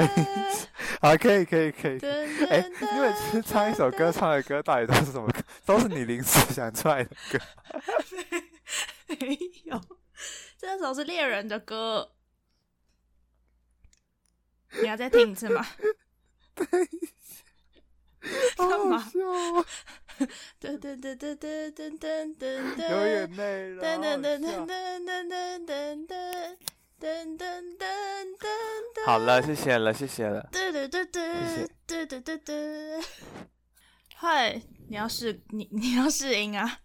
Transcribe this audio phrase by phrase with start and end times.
[1.00, 1.97] 好，可以，可以，可以。
[1.97, 5.42] 因为其实唱一首歌，唱的歌到底都是什么歌？
[5.66, 7.40] 都是你临时想出来的歌。
[9.08, 9.81] 没有，
[10.58, 12.12] 这首是猎人的歌。
[14.81, 15.65] 你要再听一次吗？
[18.22, 19.02] 噔
[20.77, 23.82] 噔噔噔噔噔噔噔噔，有眼泪了。
[23.82, 25.08] 噔噔噔噔噔噔噔
[25.66, 26.09] 噔噔噔
[27.00, 27.86] 噔噔噔
[28.94, 28.95] 噔。
[29.05, 30.50] 好了，谢谢了，谢谢了。
[30.52, 32.52] 噔噔噔噔谢嘟嘟嘟嘟。
[34.16, 36.81] 嗨，你要试你你要试音啊？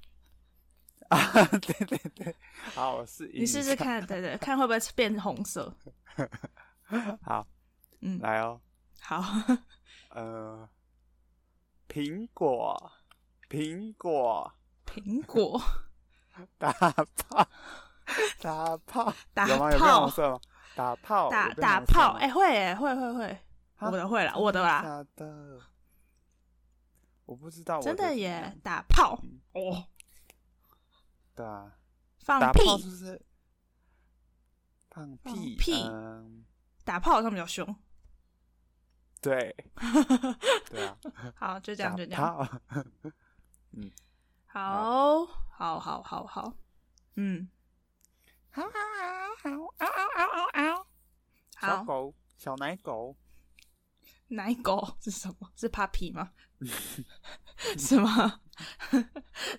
[1.08, 2.36] 啊，对对对，
[2.74, 3.74] 好，我试你试试。
[3.74, 5.76] 看，对对，看会不会变红色。
[7.22, 7.46] 好，
[8.00, 8.60] 嗯，来哦。
[9.00, 9.22] 好，
[10.10, 10.68] 呃，
[11.94, 12.92] 苹果，
[13.48, 14.52] 苹果，
[14.84, 15.62] 苹果
[16.58, 17.48] 打炮，
[18.40, 19.70] 打炮，打有吗？
[19.70, 20.40] 有变炮红色吗？
[20.74, 23.26] 打炮，打打炮，哎，会哎，会会会，
[23.76, 25.60] 啊我的会啦，我的啦，假的，
[27.26, 29.16] 我不知道真的耶，打炮。
[29.22, 29.40] 嗯。
[29.52, 29.84] 哦，
[31.36, 31.76] 对啊，
[32.18, 32.76] 放屁。
[32.76, 33.24] 是，不是？
[34.90, 35.54] 放放屁？
[35.54, 35.84] 屁。
[35.88, 36.44] 嗯，
[36.82, 37.64] 打炮好像比较凶。
[39.24, 39.56] 对，
[40.68, 40.98] 对啊，
[41.34, 42.60] 好，就这样，就这样。
[43.72, 43.90] 嗯，
[44.46, 46.52] 好，好，好，好，好，
[47.16, 47.48] 嗯，
[48.50, 50.86] 好好好好，嗷嗷嗷嗷嗷，
[51.58, 51.82] 小。
[51.84, 53.16] 狗，小奶狗，
[54.28, 55.50] 奶狗是什么？
[55.56, 56.30] 是 puppy 吗？
[57.78, 58.40] 是吗？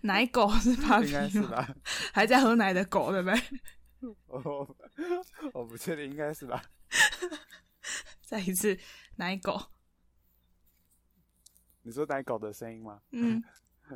[0.02, 1.50] 奶狗是 puppy 是吗？
[1.50, 1.76] 吧？
[2.14, 3.42] 还在喝奶的狗，对不对？
[4.28, 4.78] 我
[5.54, 6.62] 我不确定，应该是吧？
[8.26, 8.78] 再一次，
[9.16, 9.68] 奶狗。
[11.84, 13.00] 你说奶狗的声音吗？
[13.12, 13.44] 嗯，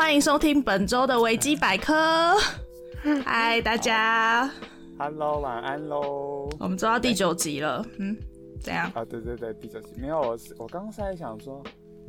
[0.00, 2.34] 欢迎收听本周的维基百科。
[3.22, 4.50] 嗨，大家
[4.98, 6.48] ，Hello，晚安喽。
[6.58, 7.84] 我们做到第九集了。
[7.98, 8.16] 嗯，
[8.62, 8.90] 怎样？
[8.94, 11.62] 啊，对对对，第九集没有，我是我刚刚是在想说，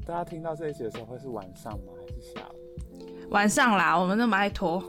[0.06, 1.92] 大家听到这一集的时候会是晚上吗？
[2.00, 3.30] 还是下午？
[3.30, 4.82] 晚上啦，我们那么爱拖。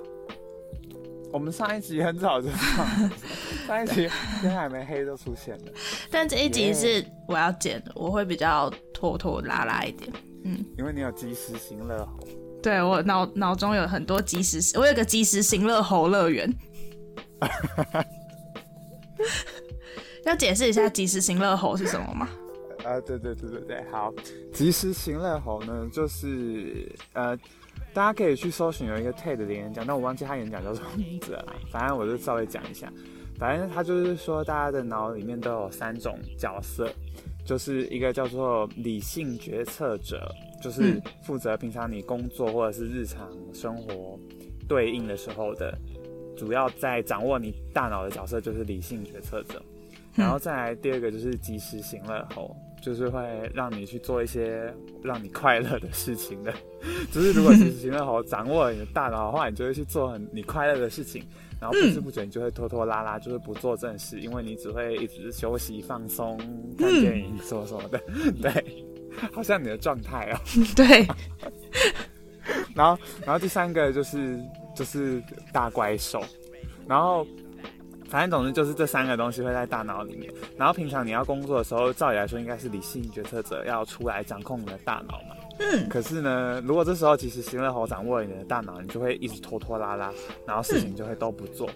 [1.32, 2.86] 我们上一集很早就上，
[3.66, 4.08] 上一集
[4.40, 5.72] 天还没黑就出现了，
[6.08, 10.08] 但这一集是我要剪的，我会比较拖拖拉拉一点。
[10.44, 12.28] 嗯因为你有及时行乐猴。
[12.62, 16.50] 对我脑脑中有很多即时，我有个即时行乐猴乐园。
[20.24, 22.28] 要解释一下即时行乐猴是什么吗？
[22.84, 24.12] 啊，对对对对对，好，
[24.52, 27.36] 及时行乐猴呢，就是呃，
[27.92, 32.92] 大家可以去搜寻有一个 TED 的演讲，但我忘记他演讲叫什么名字了，反正我就稍微讲一下，
[33.38, 36.88] 反正他就是说，大家的脑里面都有三种角色，
[37.44, 40.32] 就是一个叫做理性决策者，
[40.62, 44.18] 就是嗯负责平常你工作或者是日常生活
[44.68, 45.76] 对应的时候的，
[46.36, 49.60] 主要在掌握你大脑的角色就是理性决策者。
[50.14, 56.52] 然后再来第二个就是及时行乐猴，就是会让你去做一些让你快乐的事情的。
[57.12, 61.24] 就是如果及时行为好掌握了你的大脑的话，你就会去做很你快乐的事情，
[61.60, 66.36] 然后不知不觉你就会拖拖拉拉，就是不做正事，因为你只会一直休息放松、
[66.76, 68.00] 看电影什么什么的。
[68.42, 68.84] 对，
[69.32, 70.36] 好像你的状态哦。
[70.74, 71.06] 对，
[72.74, 74.40] 然后，然后第三个就是
[74.74, 76.20] 就是大怪兽，
[76.88, 77.24] 然后
[78.12, 80.30] 反正总之就是这三个东西会在大脑里面。
[80.54, 85.34] 然后平常你要工作的时候，照理来说应该是理性决策者要出来掌控你的大脑嘛。
[85.58, 90.12] 嗯，可是呢，如果这时候其实行乐猴掌握了你的大脑，你就会一直拖拖拉拉，
[90.46, 91.66] 然后事情就会都不做。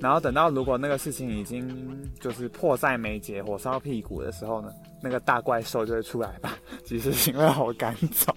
[0.00, 4.70] 然后等到如果那个事情已经就是迫在眉睫、火烧屁股的时候呢，
[5.02, 6.56] 那个大怪兽就会出来把
[6.86, 8.34] 其实行乐猴赶走。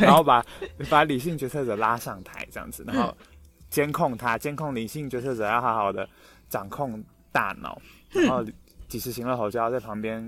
[0.00, 0.42] 然后把
[0.88, 3.14] 把理性决策者拉上台，这样子，然后
[3.68, 6.08] 监控他，监控理性决策者要好好的
[6.56, 8.42] 掌控大脑， 然后
[8.88, 10.24] 及时行乐猴就要在旁边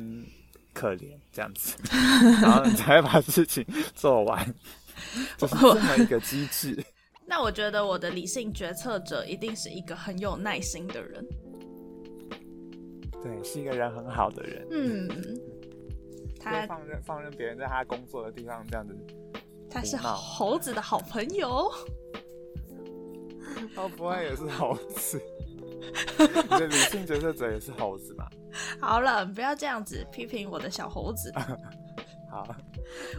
[0.75, 1.75] 可怜这样子，
[2.43, 3.65] 然后你才会把事情
[3.95, 4.55] 做完，
[5.39, 6.85] 就是这么一个机制。
[7.25, 11.25] 那我觉得我的理性决策者一定是一个很有耐心的人。
[13.23, 14.67] 对，是一个人很好的人。
[14.71, 15.09] 嗯，
[16.39, 18.95] 他放任放任别人在他工作的地方这样子，
[19.71, 21.73] 他是猴子的好朋友。
[23.75, 25.21] 他不会也是猴子？
[26.19, 28.29] 你的理性决策者也是猴子嘛？
[28.81, 31.33] 好了，不要这样子批评我的小猴子。
[32.31, 32.47] 好，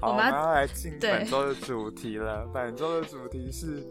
[0.02, 2.48] 我们要来进本周的主题了。
[2.54, 3.84] 本周的主题是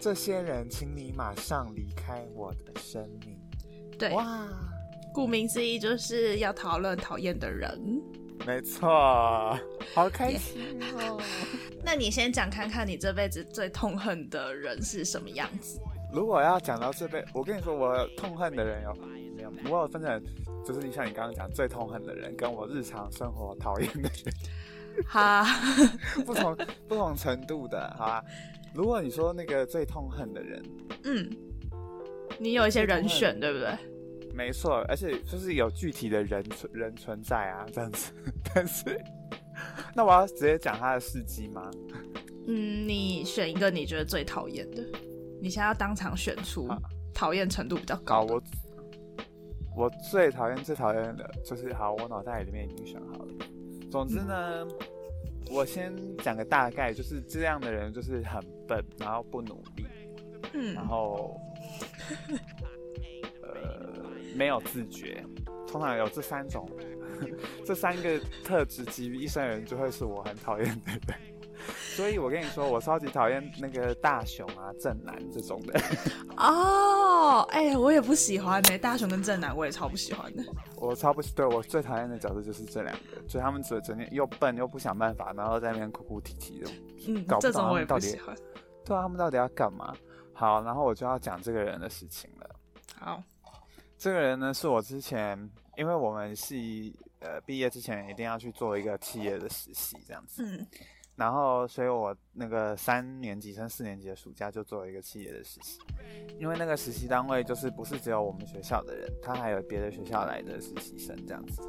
[0.00, 3.36] 这些人，请你马上离开我的生命。
[3.98, 4.46] 对，哇，
[5.12, 8.00] 顾名思义就是要讨论讨厌的人。
[8.46, 8.88] 没错，
[9.94, 11.20] 好开心哦！
[11.84, 15.80] 那你先讲看看你这辈子最痛恨的人是什么样子？
[16.12, 18.94] 如果要讲到这辈，我跟你说，我痛恨的人有
[19.34, 19.52] 没有？
[19.70, 20.22] 我有分成，
[20.64, 24.34] 就是像你刚刚讲最痛恨的人，跟我日常生活讨厌的人。
[25.06, 25.44] 哈，
[26.26, 26.56] 不同
[26.86, 28.24] 不同程度的，好吧？
[28.74, 30.62] 如果你说那个最痛恨的人，
[31.04, 31.30] 嗯，
[32.38, 33.70] 你有一些人选，对不对？
[34.34, 38.12] 没错，而且就是有具体的人存人存在啊，这样子。
[38.54, 38.98] 但是，
[39.94, 41.70] 那我要直接讲他的事迹吗？
[42.46, 44.82] 嗯，你选一个你觉得最讨厌的，
[45.42, 46.68] 你现在要当场选出
[47.12, 48.34] 讨厌程度比较，高的。
[48.34, 48.42] 我
[49.74, 53.34] 我最讨厌最讨厌的就是好，我脑袋里面已经选好了。
[53.90, 54.64] 总之呢，
[55.50, 59.84] 我先讲个大概，就是这样的人就是很笨，然后不努力，
[60.52, 61.36] 嗯然后
[63.42, 63.92] 呃
[64.36, 65.24] 没有自觉，
[65.66, 66.70] 通常有这三种，
[67.66, 71.31] 这三个特质集于一身的人，就会是我很讨厌的人。
[71.68, 75.80] 所以我跟你说，我超级讨厌那个大雄啊、正男这种的。
[76.36, 80.44] 哦，哎、我也不喜欢呢、大雄跟正男我也超不喜欢的。
[80.76, 86.70] 我超不喜对我最讨厌的角色就是这两个，就他们整整天又笨又不想办法，然后在那边哭哭啼啼的。
[87.06, 88.34] 嗯搞，不懂这种我也不喜欢。
[88.84, 89.94] 对啊，他们到底要干嘛？
[90.34, 92.50] 好，然后我就要讲这个人的事情了。
[92.98, 93.22] 好，
[93.98, 95.38] 这个人呢，是我之前，
[95.76, 100.66] 因为我们系呃毕业之前一定要去做一个企业的实习这样子，嗯
[101.14, 105.78] 然后所以我那个三年级升四年级的暑假就做了一个企业的实习，
[106.38, 111.62] 因为那个实习单位就是不是只有我们学校的人，他还有别的学校来的实习生这样子，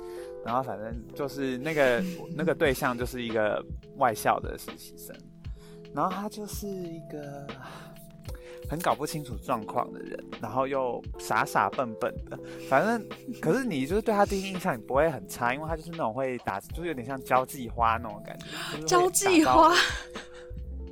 [0.46, 2.02] 然后反正就是那个
[2.36, 3.64] 那个对象就是一个
[3.98, 5.16] 外校的实习生，
[5.94, 7.46] 然后他就是一个
[8.70, 12.38] 很搞不清楚状况的人，然后又傻傻笨笨的，
[12.70, 13.08] 反正
[13.42, 19.74] 可是你就是对他第一印象也不会很差，因为他就是那种会打，就是有点像交际花那种感觉，就是交际花，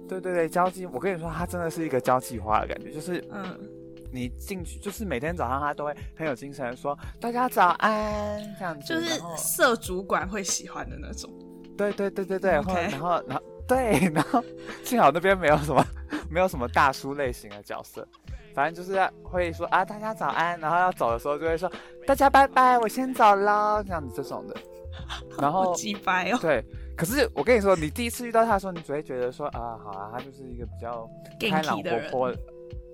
[0.07, 3.57] 对对对，交际，我跟你说，他真的是一个交际花的感觉，就是嗯，
[4.11, 11.31] 你进去，就是每天早上他都会很有精神说大家早安这样子，就是社主管会喜欢的那种。
[11.77, 14.43] 对对对对对，OK 后来然后然后对，然后
[14.83, 15.85] 幸好那边没有什么
[16.29, 18.05] 没有什么大叔类型的角色，
[18.53, 21.71] 反正就是会说啊大家早安，然后要走的时候就会说
[22.05, 24.55] 大家拜拜，我先走了，这样子这种的，
[25.39, 26.61] 然后 好鸡掰哦，对，
[26.97, 31.09] 可是我跟你说，你第一次遇到他的时候，你只会觉得说啊，好啊，他就是一个比较
[31.49, 32.31] 开朗活泼，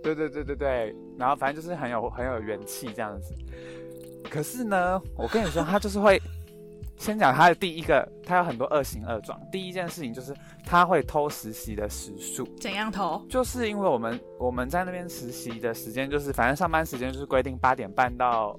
[0.03, 3.33] 对对对对对，然后反正就是很有很有元气这样子。
[4.29, 6.21] 可是呢，我跟你说，他就是会
[6.97, 9.39] 先讲他的第一个，他有很多恶行恶状。
[9.51, 10.35] 第一件事情就是
[10.65, 13.23] 他会偷实习的时数，怎样偷？
[13.29, 18.55] 就是因为我们我们在那边实习的时间，就是反正上班时间就是规定八点半到，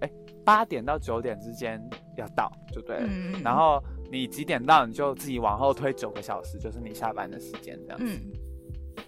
[0.00, 0.10] 哎
[0.44, 1.80] 八点到九点之间
[2.16, 3.06] 要到就对了。
[3.06, 8.04] 嗯，然后你几点到，你就自己往后推九个小时，就是你下班的时间这样子。
[8.04, 8.32] 嗯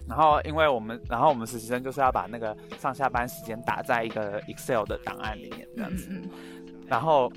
[0.07, 6.07] 然后因为我们，然后我们实习生就是要把那个上下班时间打在一个 Excel 的档案里面这样子。
[6.09, 6.29] 嗯嗯
[6.87, 7.31] 然后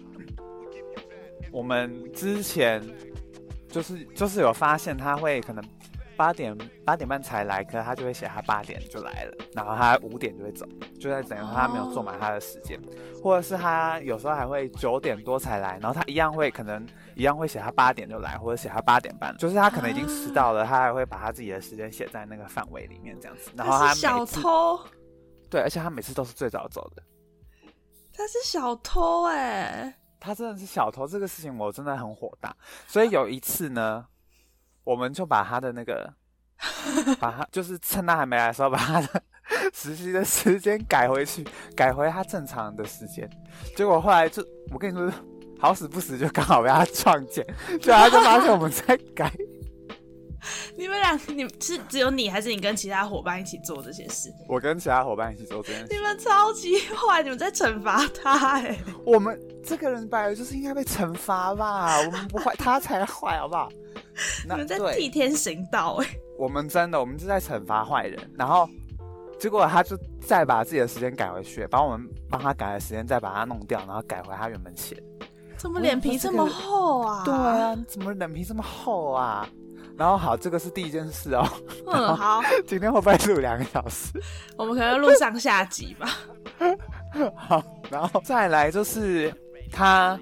[1.53, 2.83] 我们之前
[3.69, 5.63] 就是就是有发现他会可能
[6.17, 10.67] 八点八点半才来，可是他就会写他八点就来了，然后他五点就会走，
[11.01, 12.79] 就在等于他没有坐满他的时间，
[13.23, 24.79] 或者是他有时候还会九点多才来，然后他一样会可能一样会写他八点就来，或者写他八点半，就是他可能已经迟到了，他还会把他自己的时间写在那个范围里面这样子，然后他他是小偷，
[25.51, 27.03] 对，而且他每次都是最早走的。
[28.15, 29.93] 他是小偷哎、
[30.25, 32.55] 他真的是小偷，这个事情我真的很火大。
[32.87, 34.07] 所以有一次呢，
[34.85, 36.13] 我们就把他的那个，
[37.19, 39.23] 把他就是趁他还没来的时候，把他的
[39.75, 43.29] 实习的时间改回去，改回他正常的时间。
[43.77, 45.11] 结果后来就我跟你说，
[45.59, 47.45] 好死不死就刚好被他撞见，
[47.81, 49.33] 就他就发现我们在改，
[50.77, 54.33] 你们俩，你是只有你，还是你跟其他伙伴一起做这些事？
[54.49, 55.89] 我跟其他伙伴一起做这件事。
[55.91, 58.77] 你们超级坏，你们在惩罚他哎！
[59.05, 61.99] 我们这个人本来就是应该被惩罚吧？
[62.05, 63.69] 我们不坏，他才坏，好不好？
[64.45, 66.07] 你们在替天行道哎！
[66.39, 68.69] 我们真的，我们就在惩罚坏人，然后
[69.39, 75.01] 结果他就再把自己的时间改回去，把我们帮他改的时间再把它弄掉，然后改回他原本写。
[75.57, 77.23] 怎么脸皮这么厚啊？
[77.25, 79.49] 对啊，怎么脸皮这么厚啊？
[79.97, 81.47] 然后好，这个是第一件事哦。
[81.87, 82.41] 嗯，好。
[82.67, 84.09] 今天会不会录两个小时？
[84.57, 86.09] 我们可能录上下集吧。
[87.37, 89.33] 好，然后再来就是
[89.71, 90.19] 他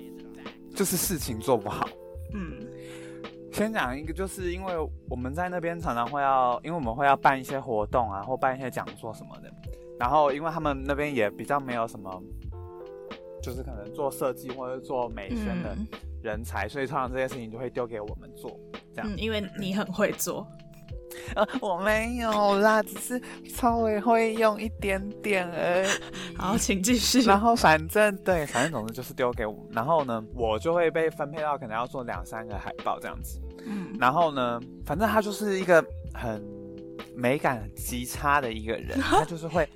[0.74, 1.88] 就是事情做不好。
[2.34, 2.66] 嗯，
[3.52, 4.74] 先讲一个，就是因为
[5.08, 9.50] 我们在那边常常会要，因为我们会要办一些活动啊，或办一些讲座什么的。
[9.98, 12.22] 然后因为他们那边也比较没有什么，
[13.42, 15.76] 就是可能做设计或者做美宣的
[16.22, 18.58] 人才，所以通常这些事情就会丢给我们做。
[18.96, 20.46] 嗯，因为你很会做，
[21.34, 26.36] 呃，我没有啦，只是稍微会用一点点而已。
[26.36, 27.22] 好，请继续。
[27.22, 33.40] 然后反正对，反正总之就是丢给我，然后呢，我就会被分配到可能要做两三个海报这样子。
[33.66, 36.44] 嗯，然后呢，反正他就是一个很
[37.14, 39.68] 美感极差的一个人，他就是会，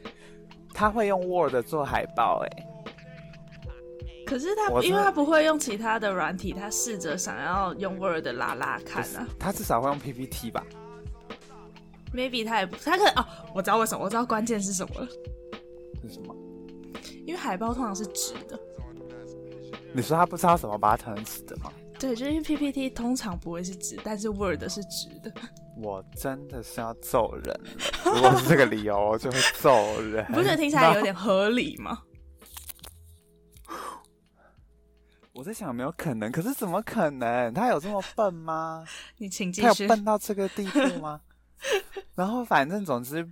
[0.75, 2.64] 他会用 Word 做海报，哎。
[4.27, 9.27] 可是他，因为他不会用其他的软体，他试着想要用 Word 拉拉看啊。
[9.39, 10.65] 他至少会用 PPT 吧
[12.15, 15.09] ？Maybe 他也不，他可能哦，我知道为什么，我知道关键是什么了。
[16.03, 16.35] 是什么？
[17.27, 18.59] 因为海报通常是直的。
[19.93, 21.73] 你说他不知道怎么把它成直的吗？
[21.99, 25.33] 对，就因为 PPT 通常不会是直，但是 Word 是直的。
[25.77, 30.25] 我真的是要揍人了，如果是这个理由，我就会揍人。
[30.33, 32.01] 不是听起来有点合理吗？
[35.35, 37.53] 我在想有没有可能，可是怎么可能？
[37.53, 38.85] 他有这么笨吗？
[39.19, 39.67] 你请继续。
[39.67, 41.21] 他有笨到这个地步吗？
[42.15, 43.29] 然后反正总之，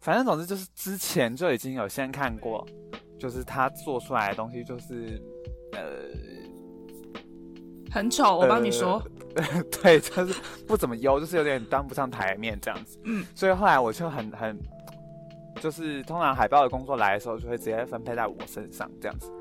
[0.00, 2.66] 反正总之就是之前就已经有先看过，
[3.18, 5.18] 就是他做出来的东西就是
[5.72, 5.80] 呃
[7.90, 8.36] 很丑。
[8.36, 9.02] 我帮你说，
[9.82, 10.34] 对，就是
[10.66, 12.98] 不怎么优，就是有点当不上台面这样子。
[13.04, 14.58] 嗯，所以后来我就很很，
[15.62, 19.32] 就是通常海报的工作来的时候，就会直接分配在我身上这样子。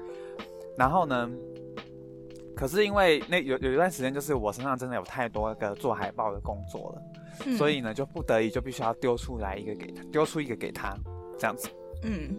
[0.78, 1.30] 然后呢？
[2.56, 10.98] 可是因为那有有一段时间，就是我身上真的有太多个做海报的工作了，所以呢，就不得已就必须要丢出来一个给他，丢出一个给他，
[11.38, 11.70] 这样子。
[12.02, 12.36] 嗯。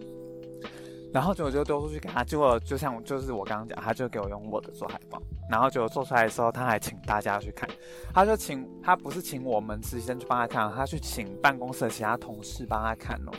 [1.13, 7.69] 然后结果就丢出去给他，结果就像就是我刚刚讲，他就给我用 Word 做海报，然后结果做出来的时候，他还请大家去看，
[8.13, 13.31] 他就请他不是请我们实习生去帮他看，他去请办公室的其他同事帮他看哦。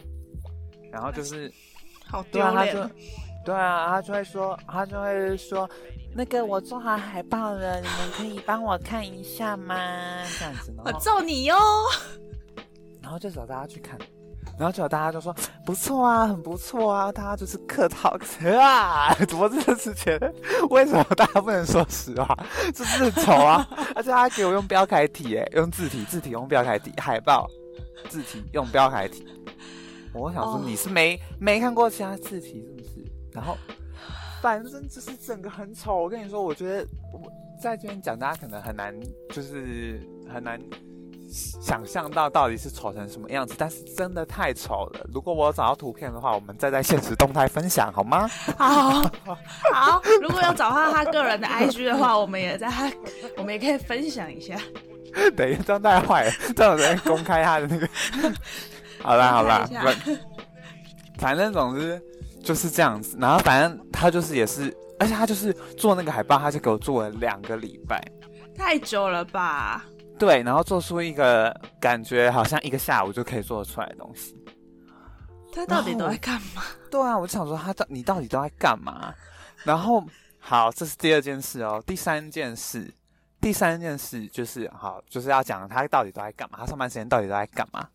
[0.91, 1.53] 然后就是，
[2.07, 2.91] 好丢脸。
[3.45, 5.69] 对啊，他就会说，他就会说，
[6.15, 9.75] 那个我做好海报了，你们可以帮我看一下吗？
[10.39, 11.57] 这样子，我揍你哟！
[13.03, 13.99] 然后就找大家去看，
[14.59, 18.17] 然后结果大家就说不错啊，很不错啊，大家就是客套
[18.61, 20.17] 啊，怎么这个事情？
[20.69, 22.37] 为什么大家不能说实话？
[22.75, 23.67] 这是很丑啊！
[23.97, 27.49] 而且他给我用标楷体，哎，用字体，字体用标楷体，海报
[28.09, 29.27] 字体用标楷体。
[30.13, 33.00] 我想说你是没没看过其他字体是不是？
[33.33, 33.57] 然后，
[34.43, 35.97] 反正就是整个很丑。
[35.97, 37.21] 我跟你说，我觉得我
[37.63, 38.95] 在这边讲，大家可能很难，
[39.33, 40.01] 就是
[40.33, 40.61] 很难
[41.31, 43.55] 想象到到底是丑成什么样子。
[43.57, 45.07] 但是真的太丑了。
[45.13, 48.27] 如果我找到图片的话，我们再在现实动态分享好吗？
[48.59, 49.03] 好，
[49.73, 50.03] 好。
[50.23, 52.91] 如果要找到他个人的 IG 的话，我们也在他，
[53.37, 54.57] 我们也可以分享一下。
[55.37, 57.89] 等一下，这样太坏了，这样子公开他的那个。
[59.03, 59.69] 好啦，好啦，
[61.19, 62.03] 反正总之。
[62.43, 68.03] 就是这样子，然后反正他就是也是，而且他就是做那个海报，他就给我做了两个礼拜，
[68.57, 69.85] 太久了吧？
[70.19, 74.37] 对，然后做出一个感觉好像一个下午就可以做得出来的东西。
[75.53, 76.63] 他到底都在干嘛？
[76.91, 79.15] 对啊，我就想说他到你到底都在干嘛？
[79.65, 80.03] 然后
[80.39, 81.83] 好，这是第二件事哦。
[81.87, 82.93] 第三件事，
[83.41, 87.89] 第三件事就是好，就是要讲他到底都在干嘛，他上班时间到底都在干嘛？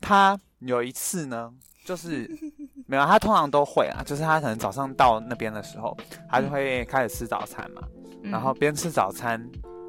[0.00, 1.52] 他有一次呢。
[1.84, 2.26] 就是
[2.86, 4.02] 没有，他通常都会啊。
[4.04, 5.96] 就是他可能早上到那边的时候，
[6.30, 7.82] 他就会开始吃早餐嘛，
[8.22, 9.40] 然后边吃早餐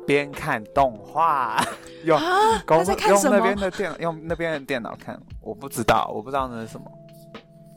[0.08, 1.62] 边看动画，
[2.06, 2.20] 用
[2.66, 6.86] 公用那边的电用那边的电脑看，我不知道，我不知道那是什么。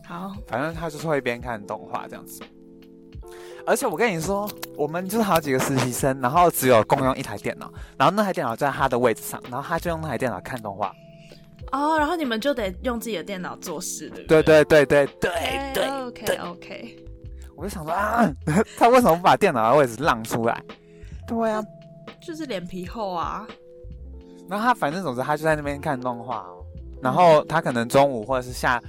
[0.06, 2.42] 好，反正他就是会边看动画这样子。
[3.66, 10.90] 而且我跟你说，我们就是好几个实习生，然后只有共用一台电脑，然后那台电脑在他的位置上，然后他就用那台电脑看动画。
[11.72, 15.30] 哦，然后你们就得用自己的电脑做事，对对对对对
[15.74, 17.04] 对对，OK OK。
[17.56, 18.30] 我就想说啊，
[18.78, 20.62] 他为什么不把电脑的位置让出来？
[21.26, 21.62] 对啊，
[22.22, 23.46] 就是脸皮厚啊。
[24.48, 26.64] 然后他反正总之他就在那边看动画哦，
[27.02, 28.80] 然后他可能中午或者是下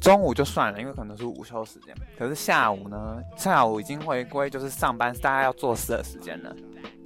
[0.00, 1.94] 中午就算了，因为可能是午休时间。
[2.18, 6.54] 可是下午呢，下午已经回归就是上班大家要做事的时间了，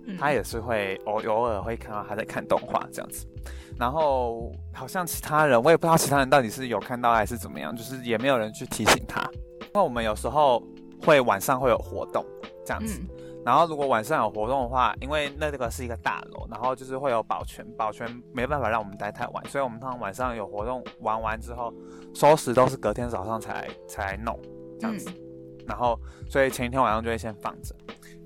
[0.06, 3.26] 嗯他也是会偶偶尔会看到他在看动画这样子。
[3.78, 9.22] 然后好像其他人我也不知道其他人到底是有看到还是怎么样，就是也没有人去提醒他。
[9.60, 10.62] 因为我们有时候
[11.04, 12.24] 会晚上会有活动
[12.64, 13.08] 这样子，嗯
[13.42, 21.72] 然后如果晚上有活动的话，因为那个是一个大楼，然后就是会有保全，保全没办法让我们待太晚，所以我们通常晚上有活动玩完之后，
[22.14, 24.38] 收拾都是隔天早上才来才来弄
[24.78, 25.10] 这样子。
[25.66, 27.74] 然后所以前一天晚上就会先放着，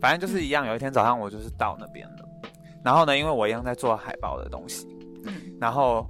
[0.00, 0.66] 反正就是一样。
[0.66, 2.28] 有一天早上我就是到那边了，
[2.84, 4.88] 然后呢，因为我一样在做海报的东西，
[5.26, 6.06] 嗯然后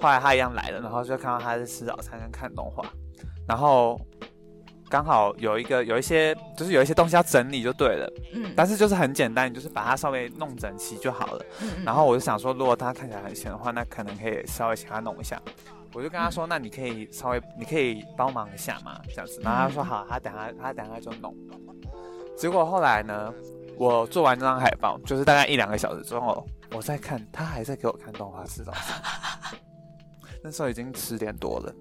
[0.00, 2.84] 后来他一样来了，然后就看到他在吃早餐跟看动画，
[3.46, 4.00] 然后
[4.88, 8.12] 刚好有一个有一些就是有一些东西要整理就对了。
[8.34, 11.44] 嗯但是就是很简单，你就是把它稍微弄整齐就好了。
[11.62, 15.40] 嗯然后我就想说，如果他看起来很闲的话，那可能可以稍微请他弄一下。
[15.94, 19.40] 我就跟他说，那你可以稍微，你可以帮忙一下嘛，这样子。
[19.42, 21.34] 然后他说好，他等下他等下就弄。
[22.36, 23.32] 结果后来呢，
[23.76, 29.02] 我做完这张海报，就是大概一两个小时之后，我在看，他还在给我看动画吃早餐。
[30.42, 31.74] 那时候已经十点多了，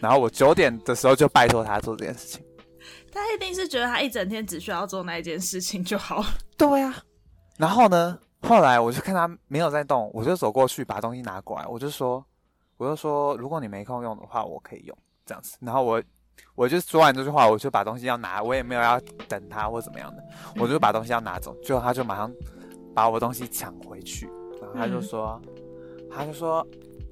[0.00, 2.44] 然后我九点的时候就拜托他做这件事情。
[3.12, 6.26] 他一定是觉得他一整天只需要做那一件事情就好了。
[6.56, 6.94] 对呀、
[7.58, 12.24] 然后呢，后来我就看他没有在动，我就走过去把东西拿过来，我就说，
[12.76, 15.56] 我就说，如果你没空用的话，我可以用这样子。
[15.60, 16.02] 然后我
[16.54, 20.24] 我就说完这句话，我就把东西要拿，我也没有要等他或怎么样的，
[20.56, 22.32] 我就把东西要拿走，最后他就马上
[22.94, 24.26] 把我东西抢回去，
[24.60, 25.40] 然后他就说，
[26.10, 26.66] 他就说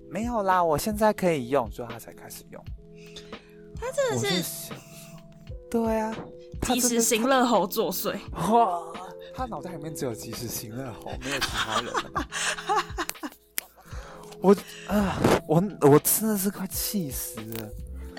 [0.09, 2.63] 没有啦，我现在可以用，所以他才开始用。
[3.75, 4.73] 他真我的是
[5.71, 6.15] 对啊，
[6.61, 8.15] 他及时行乐猴作祟。
[8.53, 8.83] 哇，
[9.35, 11.93] 他脑袋里面只有及时行乐猴，没有其他人？
[14.43, 14.55] 我
[14.89, 17.71] 啊，我我真的是快气死了。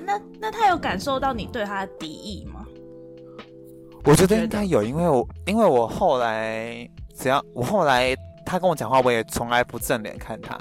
[0.04, 2.66] 那那他有感受到你对他的敌意吗？
[4.04, 6.90] 我觉得应该有，因为我因为我后来
[7.22, 10.60] 只要我后来他跟我讲话，我也从来不正脸看他，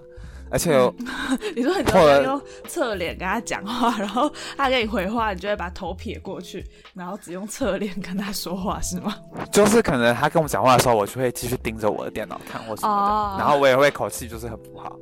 [0.51, 0.95] 而且有、
[1.57, 9.17] 你说你都后来要用侧脸跟他讲话，然后他跟你回话，你就会把头撇过去，然后只用侧脸跟他说话，是吗？
[9.51, 13.37] 就是可能他跟我讲话的时候，我就会继续盯着我的电脑看或什么的，哦。
[13.39, 14.95] 然后我也会口气就是很不好，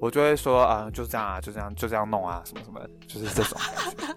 [0.00, 4.14] 我就会说啊、呃就这样啊，就这样就这样弄啊，什么什么，就是这种感觉。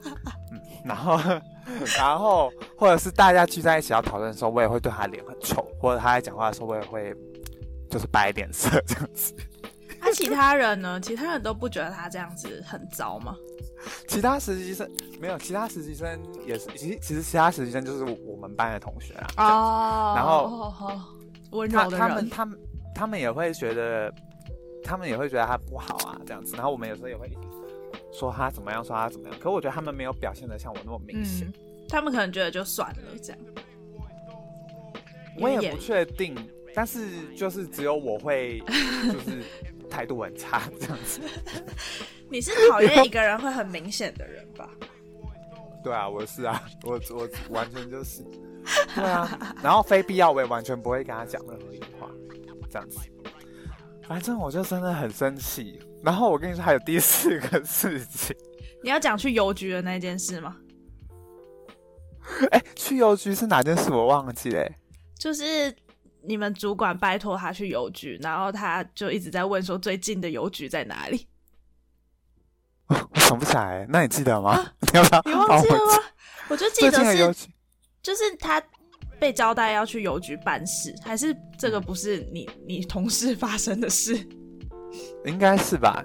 [0.51, 1.17] 嗯，然后
[1.97, 7.15] 然后或者是大家聚在一起要讨论的时候，我也会对他脸很臭，或者他在讲话的时候，我也会
[7.89, 9.33] 就是摆脸色这样子。
[10.01, 10.99] 那其他人呢？
[11.01, 13.35] 其他人都不觉得他这样子很糟吗？
[14.07, 14.89] 其他实习生
[15.19, 16.07] 没有，其他实习生
[16.45, 19.27] 也是，其实其实其他实习生就是我们班的同学啊。
[19.37, 20.93] 哦然后
[21.51, 22.59] 温柔的他他们人，他们
[22.95, 24.13] 他们也会觉得，
[24.83, 26.55] 他们也会觉得他不好啊，这样子。
[26.55, 27.29] 然后我们有时候也会
[28.11, 29.39] 说他怎么样，说他怎么样。
[29.39, 31.53] 可我觉得他们没有表现的像我那么明显，嗯，
[31.87, 33.39] 他们可能觉得就算了这样。
[35.37, 36.35] 我也不确定。
[36.75, 38.59] 但是就是只有我会，
[39.11, 39.43] 就是
[39.89, 41.19] 态度很差这样子。
[42.29, 44.69] 你是讨厌一个人会很明显的人吧？
[45.83, 48.23] 对啊，我是啊，我我完全就是，
[48.95, 49.55] 对啊。
[49.63, 52.09] 然后非必要我也完全不会跟他讲任何一句话，
[52.69, 52.99] 这样子。
[54.09, 55.79] 反正我就真的很生气。
[56.03, 58.35] 然后我跟你说，还有第四个事情。
[58.83, 60.57] 你要讲去邮局的那件事吗？
[62.49, 63.91] 哎，去邮局是哪件事？
[63.91, 64.79] 我忘记了、欸。
[65.19, 65.71] 就是
[66.23, 71.27] 你们主管拜托他去邮局，然后他就一直在问说最近的邮局在哪里？
[72.87, 74.71] 我想不起来，那你记得吗？
[74.91, 75.93] 你要不要你忘记了吗？
[76.47, 77.47] 我就记得是，
[78.01, 78.59] 就是他
[79.19, 84.17] 被交代要去邮局办事，还是这个不是你你同事发生的事？
[85.25, 86.03] 应该是吧？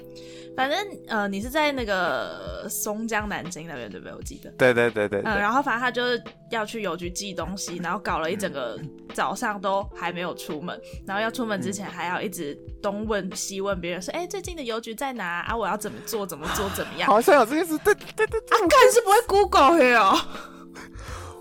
[0.56, 4.14] 反正呃，你是在那个松江南京那边对不对？
[4.14, 4.48] 我记得。
[4.52, 8.78] 对对对对嗯，然后反正他就是要去邮局寄东西，然后搞了一整个
[9.12, 15.56] 早上都还没有出门，然后要出门之前还要一直东问西问别人说，哎、最近的邮局在哪啊？
[15.56, 16.24] 我要怎么做？
[16.24, 16.68] 怎么做？
[16.70, 17.08] 怎么样？
[17.08, 18.38] 好像有这件事，对对对对。
[18.38, 20.16] 啊，干是不会 Google 的哦。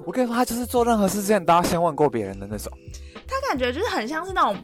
[0.05, 2.71] 我跟你说，他就是做任何事之前都要先问过别人的那种。
[3.27, 4.55] 他感觉就是很像是那种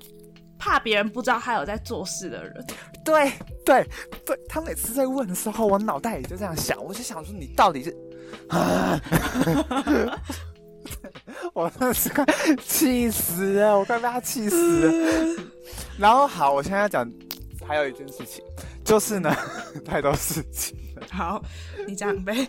[0.58, 2.66] 怕别人不知道他有在做事的人。
[3.06, 3.32] 对
[3.66, 3.88] 对
[4.26, 7.96] 对，他每次在问的时候，我脑袋里就这样想，我就想说你到底是，
[8.50, 9.00] 啊、
[11.54, 12.26] 我真的是快
[12.62, 15.44] 气死了，我快被他气死了。
[15.98, 17.10] 然后好，我现在要讲
[17.66, 18.44] 还有一件事情，
[18.84, 19.34] 就是呢，
[19.86, 21.08] 太多事情了。
[21.10, 21.42] 好，
[21.88, 22.48] 你讲呗。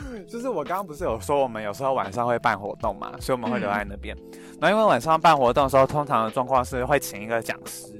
[0.28, 4.16] 就是我刚刚不是有说我们有时候晚上会办活动嘛，所以我们会留在那边。
[4.60, 7.92] 然后因为晚上办活动的时候，通常的状况是会请一个讲师，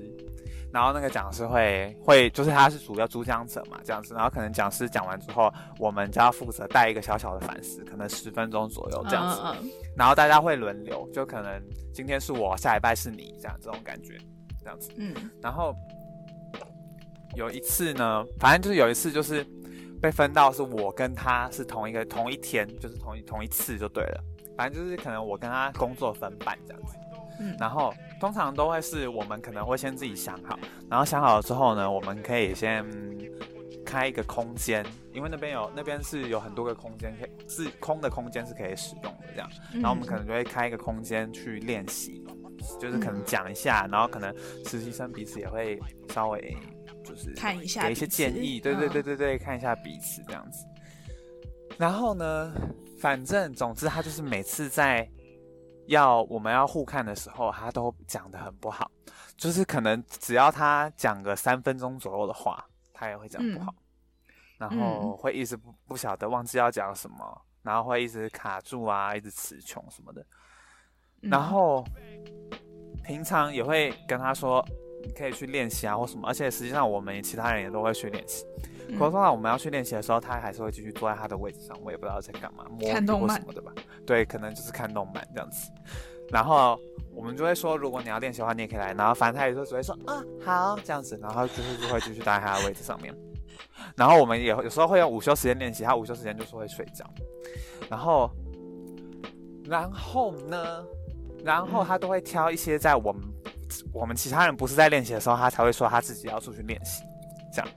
[0.72, 4.14] 然后那个讲师会会就是他是主要主讲者嘛，这样子。
[4.14, 9.40] 然后可能讲师讲完之后，我们就要负责带一个小小的反思，可能十分钟左右这样子。
[9.44, 14.16] 嗯嗯然后大家会轮流，就可能今天是我，下礼拜是你，这样这种感觉，
[14.60, 14.90] 这样子。
[14.96, 15.74] 嗯然后
[17.34, 19.44] 有一次呢，反正就是有一次就是
[20.02, 24.24] 被分到是我跟他是同一个同一天，就是同一同一次就对了。
[24.56, 26.96] 反正就是可能我跟他工作分班这样子。
[27.40, 30.58] 嗯然后通常都会是我们可能会先自己想好，
[30.90, 32.84] 然后想好了之后呢，我们可以先
[33.86, 39.48] 开一个空间，因为那边有那边是有很多个空间可以是空的空间是可以使用的这样。
[39.72, 42.22] 嗯，然后我们可能就会开一个空间去练习，
[42.78, 44.32] 就是可能讲一下，然后可能
[44.66, 46.56] 实习生彼此也会稍微
[47.04, 48.90] 就是看一下给一些建议，对对嗯。
[48.90, 50.66] 对对对，看一下彼此这样子。
[51.78, 52.52] 然后呢，
[52.98, 55.08] 反正总之他就是每次在
[55.86, 58.90] 要我们要互看的时候，他都讲的很不好，
[59.36, 63.64] 就是可能只要他讲个三分钟左右的话，他也会讲不嗯。
[63.64, 63.74] 好，
[64.58, 70.24] 然后会一直不不晓得忘记要讲什么，然后会一直卡住啊，一直词穷什么的。
[71.22, 71.30] 嗯。
[71.30, 71.84] 然后
[73.02, 74.81] 平常也会跟他说，你
[75.16, 78.44] 可以去练习啊或什么，而且实际上我们其他人也都会去练习。
[78.88, 83.72] 嗯可是通常我们要去练习的时候，他还是会继续坐在他的位置上，我也不知道在干嘛，摸看动漫或什么的吧？
[84.04, 85.70] 对，可能就是看动漫这样子。
[86.30, 86.78] 然后
[87.14, 88.92] 我们就会说，如果你要练习的话，你也可以来。
[88.92, 93.14] 然后反正他也就只会说啊好这样子，然后就是就会继续待在他的位置上面。
[93.96, 97.06] 然后我们也有时候会用午休时间练习，他午休时间就是会睡觉。
[97.88, 98.30] 然后，
[99.64, 100.84] 然后呢，
[101.42, 103.22] 然后他都会挑一些在我们
[103.92, 107.02] 我们其他人不是在练习的时候，他才会说他自己要出去练习。
[107.54, 107.68] 这样，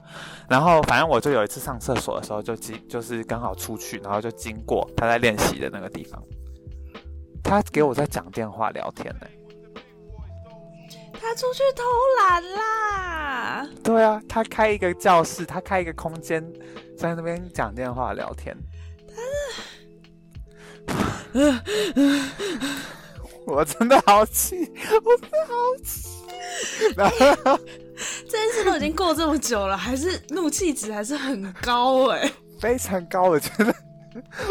[0.48, 6.18] 然后反正我就有一次上厕所的时候就经就是刚好出去，然后就经过他在练习的那个地方，
[7.44, 9.26] 他给我在讲电话聊天呢、
[11.12, 11.82] 他出去偷
[12.18, 13.68] 懒啦。
[13.84, 16.42] 对啊，他开一个教室，他开一个空间，
[16.96, 18.56] 在那边讲电话聊天。
[23.46, 24.56] 我真的好气，
[25.04, 25.54] 我真的好
[25.84, 26.08] 气。
[26.96, 27.58] 然后
[28.28, 32.30] 这件事都已经过这么久了，还是怒气值还是很高哎、
[32.60, 33.74] 非常高，我觉得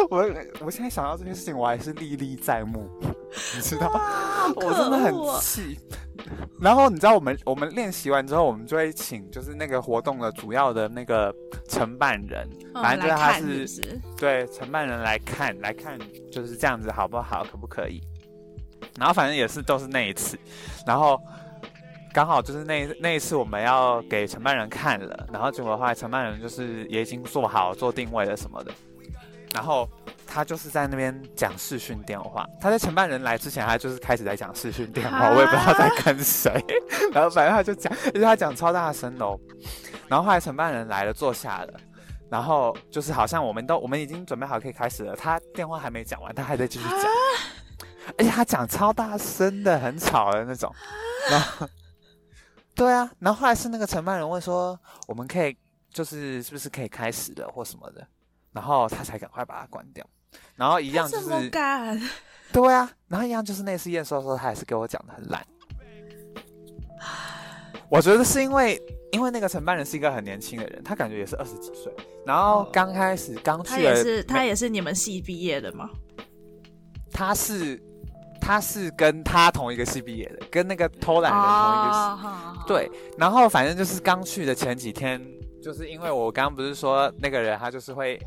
[0.09, 0.25] 我
[0.61, 2.89] 我现在想到这件事情，我还是历历在目，
[3.55, 4.53] 你知道吗？
[4.55, 5.77] 我真的很气。
[6.59, 11.33] 然后你知道我们我们练习完之后，我们就会请就是那个活动的主要的那个
[11.67, 14.01] 承办人，嗯反正就是他是？
[14.17, 15.99] 对承办人来看来看
[16.31, 18.01] 就是这样子好不好，可不可以？
[18.97, 20.37] 然后反正也是都是那一次，
[20.85, 21.21] 然后
[22.13, 28.71] 刚好就是那那一次我们要给承办人看了，然后结果后来承办人就是也已经做好做定位了什么的，
[29.53, 29.87] 然后
[30.25, 32.47] 他就是在那边讲视讯电话。
[32.59, 36.51] 他在承办人来之前，他就是开始在讲视讯电话，啊我也不知道在跟谁。
[37.13, 39.39] 然后反正他就讲，而且他讲超大声的哦。
[40.07, 41.73] 然后后来承办人来了，坐下了。
[42.29, 46.99] 然后就是好像我们都我们已经准备好可以开始了，他电话还没讲完，他还在继续讲，
[48.17, 50.73] 而且他讲超大声的，很吵的那种。
[51.29, 51.67] 然后，
[52.75, 55.55] 对啊，然后后来是那个承办人问说，我们可以
[55.89, 58.07] 就是是不是可以开始了或什么的，
[58.51, 60.05] 然后他才赶快把它关掉。
[60.55, 61.99] 然后一样就是敢？
[62.51, 65.45] 对啊，然后一样就是那次验收的时候，他还是给我讲的很烂。
[67.89, 71.93] 我觉得是因为，因为那个承办人是一个很年轻的人，他感觉也是二十几岁，
[72.25, 75.89] 然后哦刚开始刚他去了，也是他也是你们系毕业的吗？
[77.11, 77.81] 他是
[78.41, 82.67] 他是跟他同一个系毕业的，跟那个偷懒人同一个系。
[82.67, 85.21] 对，然后反正就是刚去的前几天，
[85.61, 88.19] 就是因为我刚刚不是说那个人他就是会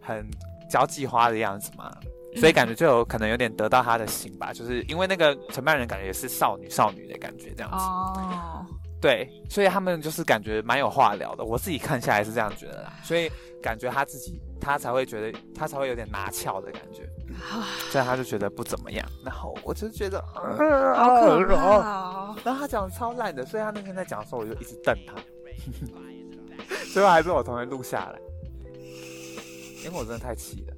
[0.00, 0.28] 很
[0.70, 1.90] 交际花的样子嘛，
[2.36, 8.66] 所以感觉就有可能有点得到他的心吧，就是因为那个承办人感觉也是少女少女的感觉这样子，哦，
[9.00, 13.30] 对，所以他们就是感觉蛮有话聊的，我自己看下来是这样觉得啦，所以
[13.62, 17.08] 感觉他自己他才会觉得他才会有点拿翘的感觉，
[17.90, 22.34] 这样他就觉得不怎么样，然后我就觉得好可怕然哦！
[22.44, 25.14] 后他讲得超烂的，所以他那天在讲的时候，我就一直瞪他，
[26.92, 28.18] 最后还被我同学录下来，
[29.84, 30.76] 因为我真的太气了。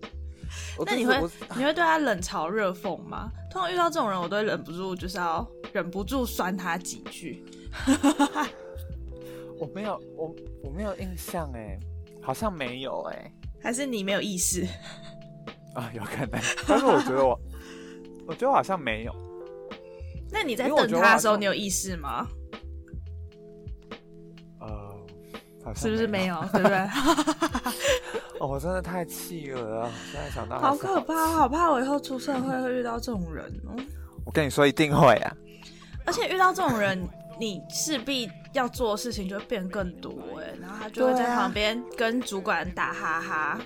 [0.77, 1.15] 我那你会
[1.57, 3.31] 你会对他冷嘲热讽吗？
[3.51, 7.45] 通常遇到这种人，我都会忍不住，就是要忍不住酸他几句。
[9.59, 11.79] 我没有我我没有印象哎，
[12.23, 14.65] 好像没有哎还是你没有意识？
[15.79, 17.41] 啊，有可能，但是我觉得我
[18.27, 19.15] 我觉得我好像没有，
[20.33, 22.27] 那你在因为我瞪他的时候，你有意识吗？
[24.61, 24.67] 呃，
[25.65, 26.35] 好像是不是没有？
[26.53, 26.79] 对不对？
[28.41, 29.91] 哦，我真的太气了啊！
[30.11, 33.77] 现在想到好可怕，好怕我以后出社会会遇到这种人哦。
[34.27, 35.37] 我跟你说，一定会啊！
[36.05, 43.61] 而且遇到这种人，你势必要做的事情就会变更多哎，然后他就会在旁边跟主管打哈哈，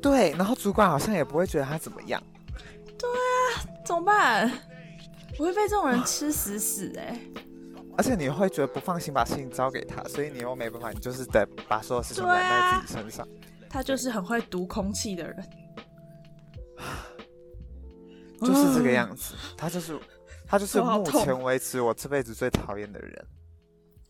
[0.00, 2.22] 对，然后主管好像也不会觉得他怎么样。
[2.98, 4.50] 对啊怎么办？
[5.38, 7.16] 我会被这种人吃死死哎、
[7.96, 13.26] 而且你会觉得不放心把事情交给他，所以你又没办法，你就是得把所有事情揽在啊自己身上。
[13.70, 15.50] 他就是很会读空气的人，
[18.40, 19.96] 就是这个样子，他就是
[20.46, 23.26] 他就是目前为止我这辈子最讨厌的人，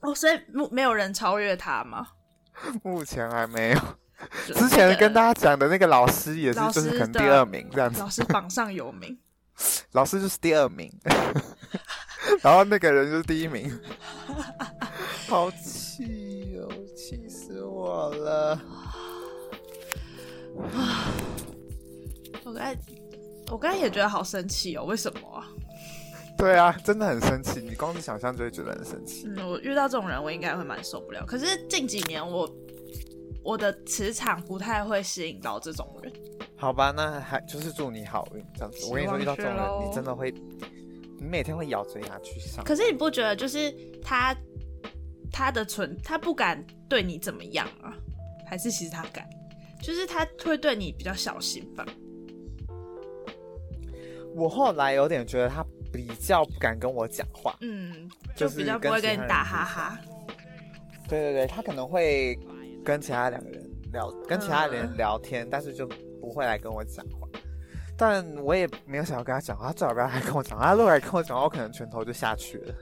[0.01, 2.07] 哦，所以没没有人超越他吗？
[2.83, 3.81] 目前还没有。
[4.47, 9.19] 就之前跟大家讲的那个老师也是，就是可能第二名这样子，老师榜上有名，
[9.93, 10.93] 老师就是第二名，
[12.43, 13.71] 然后那个人就是第一名，
[15.29, 18.61] 好气哦，气死我了！
[22.45, 22.77] 我刚才
[23.51, 25.47] 我刚才也觉得好生气哦，为什么啊？
[26.37, 29.27] 对啊，真的很生气，你光是想象就会觉得很生气。
[29.27, 31.25] 嗯，我遇到这种人，我应该会蛮受不了。
[31.27, 32.49] 可是近几年我
[33.49, 36.13] 我的磁场不太会吸引到这种人。
[36.55, 38.85] 好吧，那还就是祝你好运这样子。
[38.91, 40.31] 我跟你说，遇到这种人，你真的会，
[41.19, 42.63] 你每天会咬着牙去上。
[42.63, 44.37] 可是你不觉得就是他
[45.33, 47.97] 他的存他不敢对你怎么样啊？
[48.47, 49.27] 还是其实他敢？
[49.81, 51.87] 就是他会对你比较小心吧？
[54.37, 57.57] 我后来有点觉得他比较不敢跟我讲话。
[57.63, 59.99] 嗯，就就是比较不会跟你打哈哈。
[61.09, 62.39] 对对对，他可能会
[62.85, 65.87] 跟其他两个人聊，跟其他人嗯聊天，但是就
[66.21, 67.29] 不会来跟我讲话。
[67.97, 70.67] 但我也没有想要跟他讲话，他最好不要来跟我讲话。
[70.67, 72.75] 他如果来跟我讲话，我可能拳头就下去了。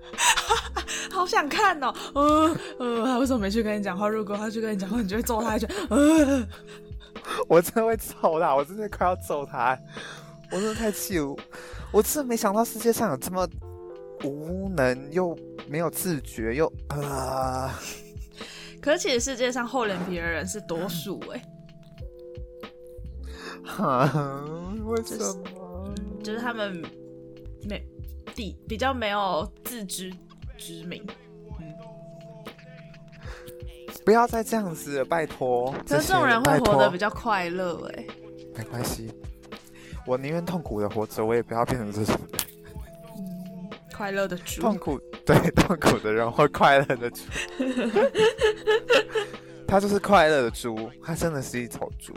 [1.11, 4.07] 好想看哦，呃呃，他为什么没去跟你讲话？
[4.09, 5.69] 如果他去跟你讲话，你就会揍他一拳。
[5.89, 6.47] 呃，
[7.49, 9.79] 我真的会揍他，我真的快要揍他，
[10.51, 11.35] 我真的太气了。
[11.93, 13.49] 我真的没想到世界上有这么
[14.25, 15.35] 无能又
[15.67, 17.71] 没有自觉又呃，
[18.81, 21.43] 可是其实世界上厚脸皮的人是多数哎、
[23.65, 24.45] 哈，
[24.85, 25.95] 为什就是么？
[26.23, 26.83] 就是他们
[27.69, 27.85] 没
[28.35, 30.13] 比比较没有自知
[30.57, 31.05] 之明。
[34.05, 35.73] 不要再这样子了，拜托。
[35.89, 38.07] 可是这种人会活得比较快乐哎、
[38.57, 39.13] 没关系，
[40.07, 42.46] 我宁愿痛苦的活着，我也不要变成这种人。
[43.97, 44.61] 嗯，快乐的猪。
[44.61, 47.23] 痛苦对 痛苦的人或快乐的猪，
[49.67, 52.13] 他就是快乐的猪，他真的是一头猪。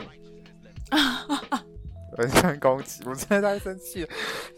[2.18, 4.08] 人身攻击，我真的太生气了，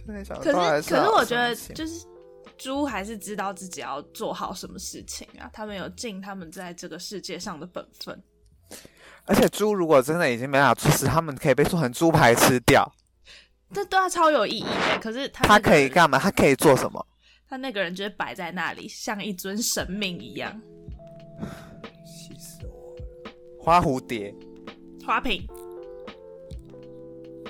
[0.05, 0.45] 真的想可
[0.81, 2.05] 是，可是好我觉得就是
[2.59, 8.21] 猪还是知道自己要做好什么事情啊，他们有尽他们在这个世界上的本分。
[9.27, 12.91] 而且猪如果真的已经没办法做事，他们可以被做成猪排吃掉。
[13.73, 14.99] 这对他超有意义的。
[15.01, 16.19] 可是他他可以干嘛？
[16.19, 17.07] 他可以做什么？
[17.53, 20.59] 他那个人就是摆在那里，像一尊神明一样。
[22.07, 23.33] 气死我了！
[23.61, 24.35] 花蝴蝶、
[25.05, 25.47] 花瓶，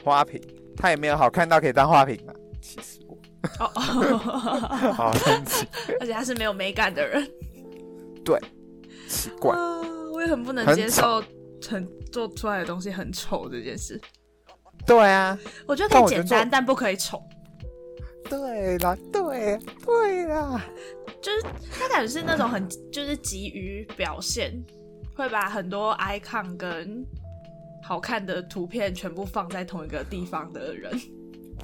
[0.03, 0.43] 花瓶，
[0.77, 2.35] 他也没有好看到可以当花瓶啊！
[2.61, 3.17] 气死我，
[3.61, 3.69] 哦，
[4.93, 5.69] 好生气，
[6.01, 7.25] 而且他是没有美感的人。
[8.25, 8.37] 对
[9.09, 9.57] 奇怪。
[9.57, 9.81] 啊，
[10.13, 11.23] 我也很不能接受
[11.71, 14.01] 很做出来的东西很丑这件事。
[14.85, 17.23] 对啊，我觉得可以简单，但不可以丑。
[18.33, 20.59] 对啦，对对啦，
[21.21, 24.51] 就是他感觉是那种很就是急于表现，
[25.15, 27.05] 会把很多 icon 跟
[27.83, 30.99] 好看的图片全部放在同一个地方的人。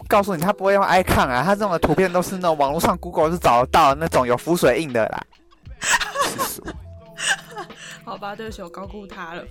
[0.08, 5.26] 告诉你，他不会用 icon 啊，他这种的图片都是那种网络上 Google 是找得到的那种有浮水印的啦。
[5.80, 6.62] 气死
[8.04, 8.12] 我！
[8.12, 9.42] 好吧，对不起，我高估他了，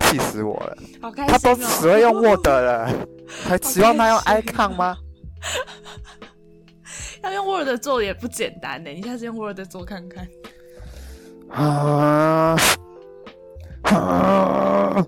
[0.00, 0.76] 气死我了！
[1.00, 1.56] 好开他心哦。
[1.56, 2.92] 都只会用 Word 了，
[3.48, 4.98] 还指望他用 icon 吗？
[7.22, 10.28] 要用 Word 做也不简单呢，你下次用 Word 做看看。
[11.48, 12.56] 啊
[13.82, 15.06] 啊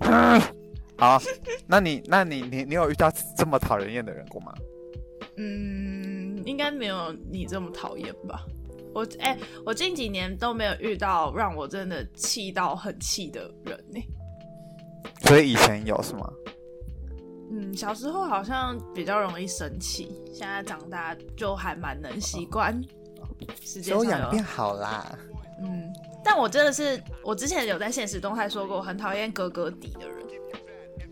[0.00, 0.52] 啊！
[0.96, 1.22] 好，
[1.66, 4.52] 那你那你你你有遇到这么讨人厌的人过吗？
[5.36, 8.44] 嗯，应该没有你这么讨厌吧？
[8.92, 14.00] 我哎、我近几年都没有遇到让我真的气到很气的人呢。
[15.22, 16.28] 所以以前有是吗？
[17.50, 22.78] 嗯，小时候好像比较容易生气，现在长大就还蛮能习惯。
[23.62, 25.18] 时间上有修养变好啦。
[25.62, 25.92] 嗯，
[26.24, 30.18] 但我真的是，我之前有在现实动态说过，我很讨厌哥哥底的人。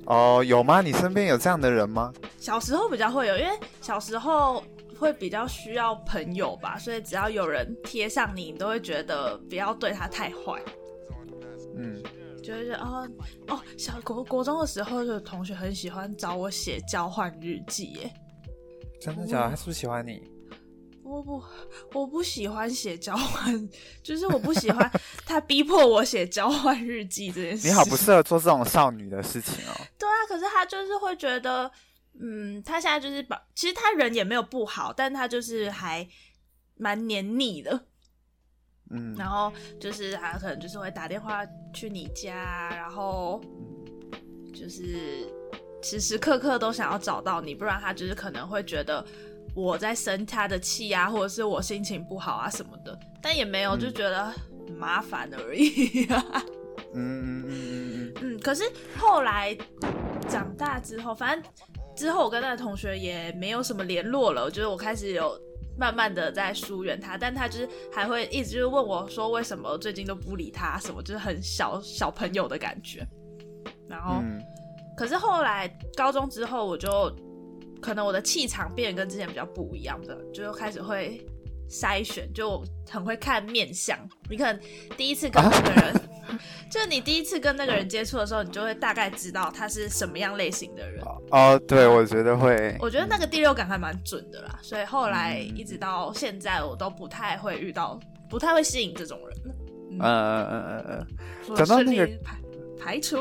[0.06, 0.80] 哦，有吗？
[0.80, 2.12] 你身边有这样的人吗？
[2.38, 4.62] 小时候比较会有，因为小时候
[4.96, 10.62] 会比较需要朋友吧，所以只要有人贴上你，你都会觉得不要对他太坏。
[11.76, 12.00] 嗯，
[12.46, 13.08] 就是哦
[13.48, 18.12] 哦，小国国中的时候，就有同学很喜欢找我写交换日记，耶。
[19.00, 19.50] 真的假的？
[19.50, 20.22] 他是不是喜欢你？
[21.02, 21.42] 我不，
[21.92, 23.68] 我不喜欢写交换，
[24.00, 24.88] 就是我不喜欢
[25.24, 27.66] 他逼迫我写交换日记这件事。
[27.66, 29.74] 你好，不适合做这种少女的事情哦。
[29.98, 31.68] 对啊，可是他就是会觉得，
[32.20, 36.08] 嗯，他现在就是把，其实他人也没有不好，但他就是还
[36.76, 37.86] 蛮黏腻的。
[38.90, 43.40] 嗯，然后就是他可能就是会打电话去你家，然后
[44.54, 45.26] 就是
[45.82, 49.04] 时时刻刻都想要找到你，不然他就是可能会觉得
[49.54, 54.32] 我在生他的气啊，或者是我心情不好啊什么的，但也没有，就觉得
[54.78, 56.06] 麻烦而已。
[56.94, 58.62] 嗯嗯嗯嗯嗯嗯，可是
[58.96, 59.56] 后来
[60.28, 61.52] 长大之后，反正
[61.96, 65.36] 之后我跟那个同学也没有什么联络了，我觉得我开始有。
[65.78, 73.06] 慢慢的在疏远他，但他就是还会一直就是问我说为什么最近都不理他什么，就是很小小朋友的感觉。
[73.88, 74.22] 然后，
[74.96, 77.14] 可是后来高中之后，我就
[77.80, 81.24] 可能我的气场变得跟之前比较不一样的，就开始会
[81.68, 83.98] 筛选，就很会看面相。
[84.28, 84.60] 你可能
[84.96, 85.94] 第一次跟那个人。
[86.68, 91.02] 就是你第一次跟那个人接触的时候，你就会大概知道他是什么样类型的人。
[91.30, 92.76] 哦，对，我觉得会。
[92.80, 99.38] 我觉得那个第六感还蛮准的啦，所以后来一直到现在，我都不太会遇到，不太会吸引这种人。
[99.92, 101.06] 嗯嗯嗯嗯
[101.48, 101.56] 嗯。
[101.56, 102.38] 讲到那个排
[102.78, 103.18] 排除，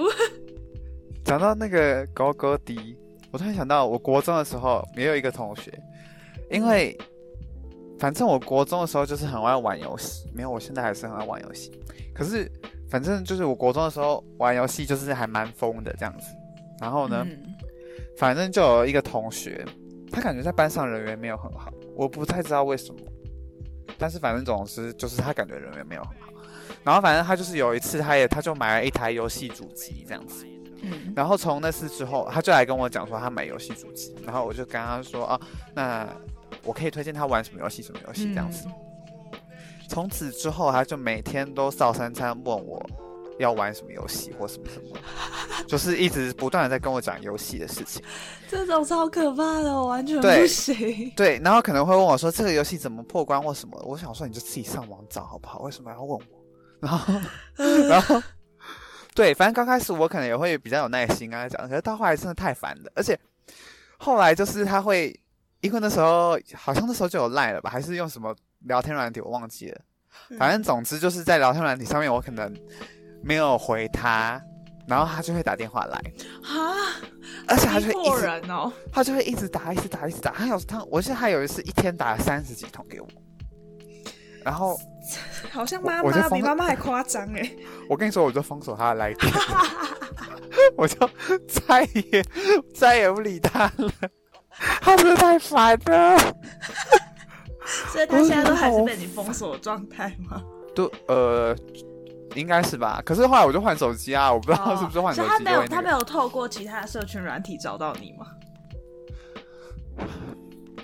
[1.24, 2.98] 讲到那个高高低，
[3.32, 5.72] 我突然想到，我国中的时候也有一个同学，
[6.50, 6.98] 因为
[8.00, 11.72] 反正我国中的时候就是很爱玩游戏，没有，我现在还是很爱玩游戏，
[12.13, 12.52] 可是。
[12.96, 16.28] 反正就是我国中的时候玩游戏，就是还蛮疯的这样子。
[16.80, 17.28] 然后呢，
[18.18, 19.66] 反正就有一个同学，
[20.10, 23.02] 他感觉在班上人缘没有很好，我不太知道为什么。
[23.98, 26.32] 但是反正总之就是他感觉人缘没有很好。
[26.86, 30.46] 然后反正他就是有一次，他也他就买了一台游戏主机这样子。
[30.82, 31.12] 嗯。
[31.14, 35.42] 然后从那次之后，他就来跟我讲说他买游戏主机，然后我就跟他说啊，
[35.74, 36.08] 那
[36.64, 38.70] 我可以推荐他玩什么游戏，什么游戏这样子。
[39.88, 42.84] 从此之后，他就每天都早三餐问我
[43.39, 44.98] 要玩什么游戏或什么什么，
[45.67, 48.02] 就是一直不断的在跟我讲游戏的事情。
[48.50, 51.12] 这种超可怕的，我完全不行。
[51.15, 55.60] 对，然后可能会问我说这个游戏怎么破关或什么，我想说你就自己上网找好不好？
[55.60, 56.21] 为什么要问我？
[56.80, 57.13] 然后，
[57.89, 58.21] 然后，
[59.13, 63.19] 对，反正刚开始我可能也会比较有耐心跟他讲，可是到后来真的太烦了，而且
[63.98, 65.17] 后来就是他会，
[65.62, 68.36] 因为那时候好像那时候就有赖了吧，还是用什么？
[68.65, 69.82] 聊天软体我忘记了，
[70.38, 72.54] 反正总之就是在聊天软体上面，我可能
[73.23, 74.41] 没有回他，
[74.88, 75.97] 然后他就会打电话来。
[76.43, 76.99] 啊，
[77.47, 80.32] 而且他就会一直哦，他就会一直打，一直打，一直打。
[80.32, 83.08] 他有他，我记得他有一次一天打了三十几通给我，
[84.43, 84.80] 然后
[85.51, 87.51] 好像妈妈比妈妈还夸张哎。
[87.89, 89.32] 我跟你说，我就封锁他的来电，
[90.75, 91.08] 我就
[91.47, 92.25] 再也
[92.73, 93.91] 再也不理他了，
[94.82, 96.17] 他真的太烦了。
[97.91, 100.41] 所以他现在都还是被你封锁状态吗？
[100.75, 101.56] 都呃，
[102.36, 103.01] 应该是吧。
[103.06, 105.30] 可是后来我就换手机啊，我不知道是不是换手机。
[105.30, 108.28] 他没有，他没有透过其他的社群软体找到你吗？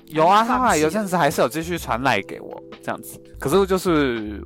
[0.05, 3.21] 有啊，他后来有阵子还是有继续传赖给我这样子。
[3.39, 4.41] 可是就是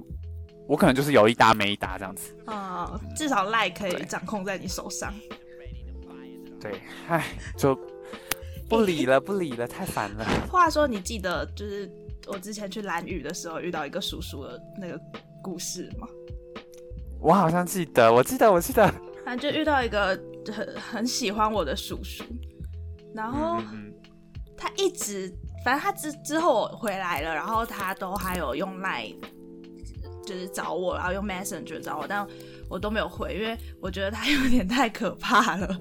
[0.67, 2.35] 我可能就是有一搭没一搭这样子。
[2.45, 5.13] 啊，至少赖可以掌控在你手上。
[6.59, 7.23] 对，唉，
[7.55, 7.77] 就
[8.67, 10.25] 不理了，不理了，太烦了。
[10.49, 11.87] 话说，你记得就是。
[12.27, 14.99] 我之前去蓝屿的时候遇到一个叔叔的那个
[15.43, 16.07] 故事吗？
[17.19, 18.88] 我好像记得，我记得，我记得，
[19.23, 20.19] 反正就遇到一个
[20.53, 22.23] 很很喜欢我的叔叔，
[23.13, 23.61] 然后
[24.55, 25.33] 他一直，
[25.63, 29.15] 反正他之之后我回来了，然后他都还有用 Line
[30.25, 32.27] 就是找我，然后用 Messenger 找我，但
[32.69, 35.79] 我都没有回，因为我觉得他有点太可怕了。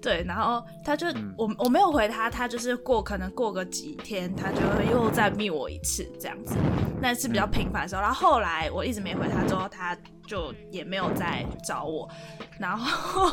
[0.00, 1.06] 对，然后他就
[1.36, 6.54] 我我没有回他，他就是过可能过个几天，他就会又再密我一次这样子，
[7.00, 8.02] 那是比较频繁的时候。
[8.02, 12.08] 然后后来我一直没回他之后，他就也没有再找我，
[12.58, 13.30] 然后。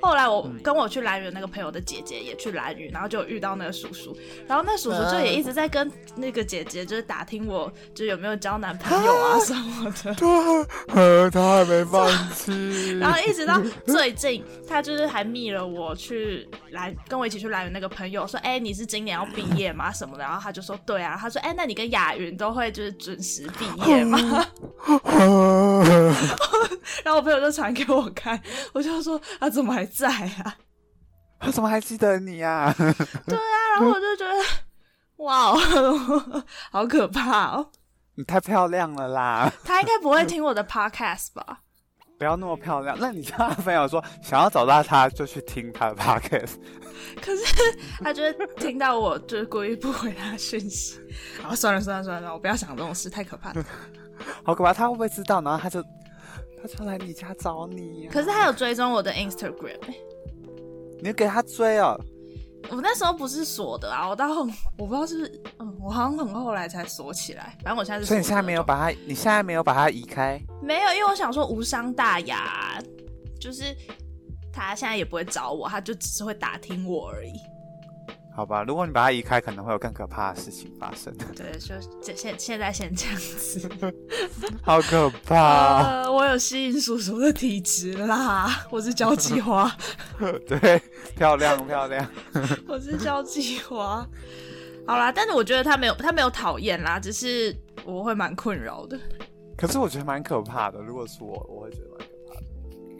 [0.00, 10.14] 后来我跟我去蓝屿那个朋友的姐姐也去蓝屿，然后就遇到那个叔叔，然后那叔叔就也一直在跟那个姐姐就是打听我就有没有交男朋友啊什么的。
[10.14, 12.96] 对，他还没放弃。
[12.98, 20.24] 然后一直到 最近，他就是还密了我去来跟我一起去来的那个朋友说，哎，你是今年要毕业吗什么的？
[20.24, 24.18] 然后他就说对啊，他说哎，那你跟雅云都会就是准时毕业吗？
[27.04, 28.40] 然后我朋友就传给我看，
[28.72, 29.50] 我就说啊。
[29.58, 30.54] 怎么还在啊？
[31.40, 32.72] 他怎么还记得你啊？
[32.78, 34.34] 对啊，然后我就觉得，
[35.16, 35.52] 哇，
[36.70, 37.70] 好可怕哦！
[38.14, 39.52] 你太漂亮了啦！
[39.64, 41.62] 他应该不会听我的 podcast 吧？
[42.18, 42.96] 不要那么漂亮。
[43.00, 46.56] 那你跟他朋友说，想要找到他就去听他的 podcast。
[47.22, 47.44] 可是
[48.02, 51.00] 他就会听到我就是故意不回他讯息。
[51.40, 53.64] 好，算了算了算了，我不要想这种事，太可怕了。
[54.42, 55.40] 好可怕，他会不会知道？
[55.40, 55.80] 然后他就
[56.60, 58.12] 他就来你家找你、啊。
[58.12, 59.94] 可是他有追踪我的 Instagram，、欸、
[61.00, 61.98] 你给他追哦。
[62.70, 64.46] 我那时候不是锁的啊，我到后
[64.76, 67.56] 我不知道是不是，嗯，我好像很后来才锁起来。
[67.62, 70.40] 反正我现在是所以你现在没有把它，你现在没有把它移开。
[70.62, 72.78] 没有，因为我想说无伤大雅，
[73.40, 73.74] 就是
[74.52, 77.32] 他现在也不会找我，他就只是会打听我而已。
[78.38, 81.12] 好吧，如果你把它移开，可能会有更可怕的事情发生。
[81.34, 83.68] 对，就这现现在先这样子。
[84.62, 89.68] 好可怕、呃，我有吸引叔叔的体质啦，我是交际花，
[90.46, 90.80] 对，
[91.16, 92.08] 漂亮漂亮。
[92.68, 94.08] 我是交际花。
[94.86, 97.52] 好啦，但是我觉得他没有他没有讨厌啦，只是
[97.84, 98.96] 我会蛮困扰的。
[99.56, 102.46] 可是我觉得蛮可怕的，如果是我，我会觉得蛮可怕的。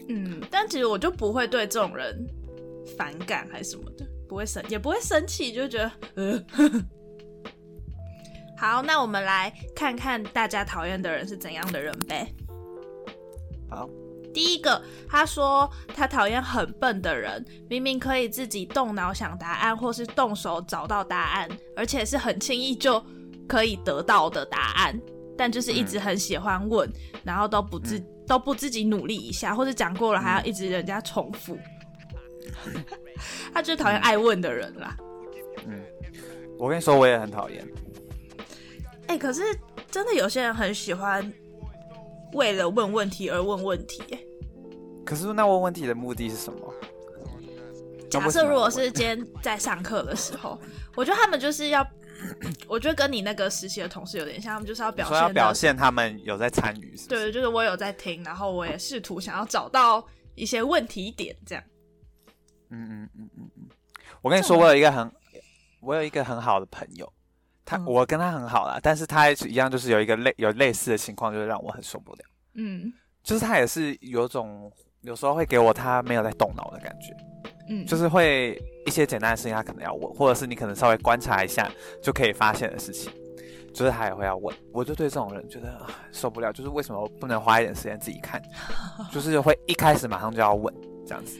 [0.09, 2.26] 嗯，但其实我就不会对这种人
[2.97, 6.44] 反感还是什么的，不会生也不会生气，就觉得呃。
[8.60, 12.26] 好，那我们来看看大家讨厌的人是怎样的人呗。
[13.70, 13.88] 好，
[14.34, 23.00] 第一个，他说他讨厌很笨的人，明明可以自己动脑想答案，或是动手找到答案，而且是很轻易就
[23.46, 25.00] 可以得到的答案，
[25.36, 31.56] 但就是一直很喜欢问，然后都不自、都不自己努力一下，或者讲过了还要一直人家重复。
[33.53, 34.96] 他就是讨厌爱问的人啦。
[35.66, 35.82] 嗯，
[36.59, 37.66] 我跟你说，我也很讨厌。
[39.07, 39.42] 哎、可是
[39.90, 41.32] 真的有些人很喜欢
[42.34, 44.18] 为了问问题而问问题、哎。
[45.05, 46.74] 可是那问问题的目的是什么？
[48.11, 50.59] 假设如果是今天在上课的时候，
[50.96, 51.86] 我觉得他们就是要，
[52.66, 57.20] 我觉得跟你那个实习的同事有点像，他们就是要表现的，表现他们有在参与，是不是？
[57.24, 61.64] 对，就是我有在听，然后我也试图想要找到一些问题点，这样。
[62.70, 63.68] 嗯嗯嗯嗯嗯。
[64.22, 65.10] 我跟你说，我有一个很，
[65.80, 67.10] 我有一个很好的朋友，
[67.64, 72.20] 他、嗯我跟他很好啦，但是他一样，就是有一个类有类似的情况，就是让我很受不了。
[72.54, 72.92] 嗯
[73.22, 77.14] 就是他也是有种有时候会给我他没有在动脑的感觉，
[77.68, 81.70] 嗯，就是会一些简单的事情他可能要问，或者是你可能稍微观察一下
[82.02, 83.12] 就可以发现的事情，
[83.74, 84.56] 就是他也会要问。
[84.72, 88.42] 我就对这种人觉得啊受不了，就是为什么不能花一点时间自己看，
[89.12, 90.74] 就是会一开始马上就要问
[91.06, 91.38] 这样子。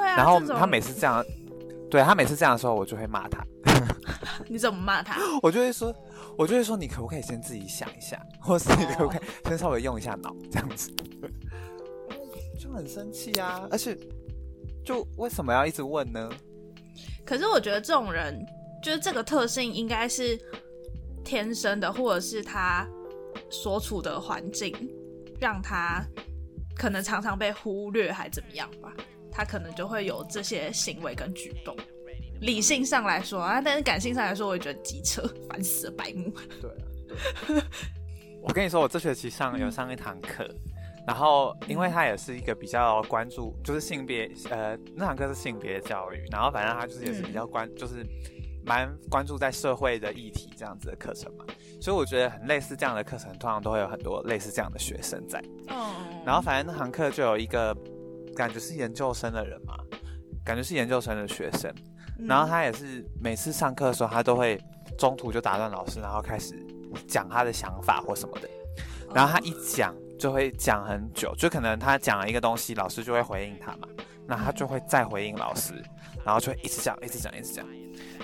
[0.00, 0.16] 对啊。
[0.16, 1.22] 然后他每次这样，
[1.90, 3.44] 对他每次这样的时候，我就会骂他，
[4.48, 5.20] 你怎么骂他？
[5.42, 5.94] 我就会说，
[6.38, 10.90] 我就会说，你可不可以先自己想一下，或是你可不可以先稍微用一下脑，这样子，
[12.58, 13.96] 就很生气啊，而且
[14.84, 16.30] 就为什么要一直问呢？
[17.24, 18.44] 可是我觉得这种人，
[18.82, 20.38] 就是这个特性应该是
[21.24, 22.86] 天生的，或者是他
[23.50, 24.74] 所处的环境
[25.40, 26.04] 让他
[26.76, 28.92] 可能常常被忽略，还怎么样吧？
[29.30, 31.76] 他可能就会有这些行为跟举动。
[32.40, 36.32] 理性上来说啊，但是感性上来说，我也觉得机车烦死了，白目。
[36.60, 36.76] 对啊，
[37.46, 37.62] 对。
[38.42, 40.48] 我跟你说，我这学期上有上一堂课，
[41.06, 48.02] 然后因为他也是一个比较关注，就是性别，呃，那堂课是性别教育，然后反正他就是也是比较关，就是
[48.64, 51.44] 蛮关注在社会的议题这样子的课程嘛，
[51.78, 55.38] 所以我觉得很类似这样的课程，通常都会有很多类似这样的学生在。
[55.68, 57.76] 嗯，然后反正那堂课就有一个
[58.40, 59.74] 感觉是研究生的人嘛，
[60.42, 61.70] 感觉是研究生的学生，
[62.18, 62.26] 嗯。
[62.26, 64.58] 然后他也是每次上课的时候，他都会
[64.98, 66.54] 中途就打断老师，然后开始
[67.06, 68.48] 讲他的想法或什么的。
[69.14, 73.86] 然后他一讲就会讲很久，就可能他讲了一个东西，老师就会回应他嘛，
[74.26, 75.74] 那他就会再回应老师，
[76.24, 77.66] 然后就会一直讲，一直讲，一直讲，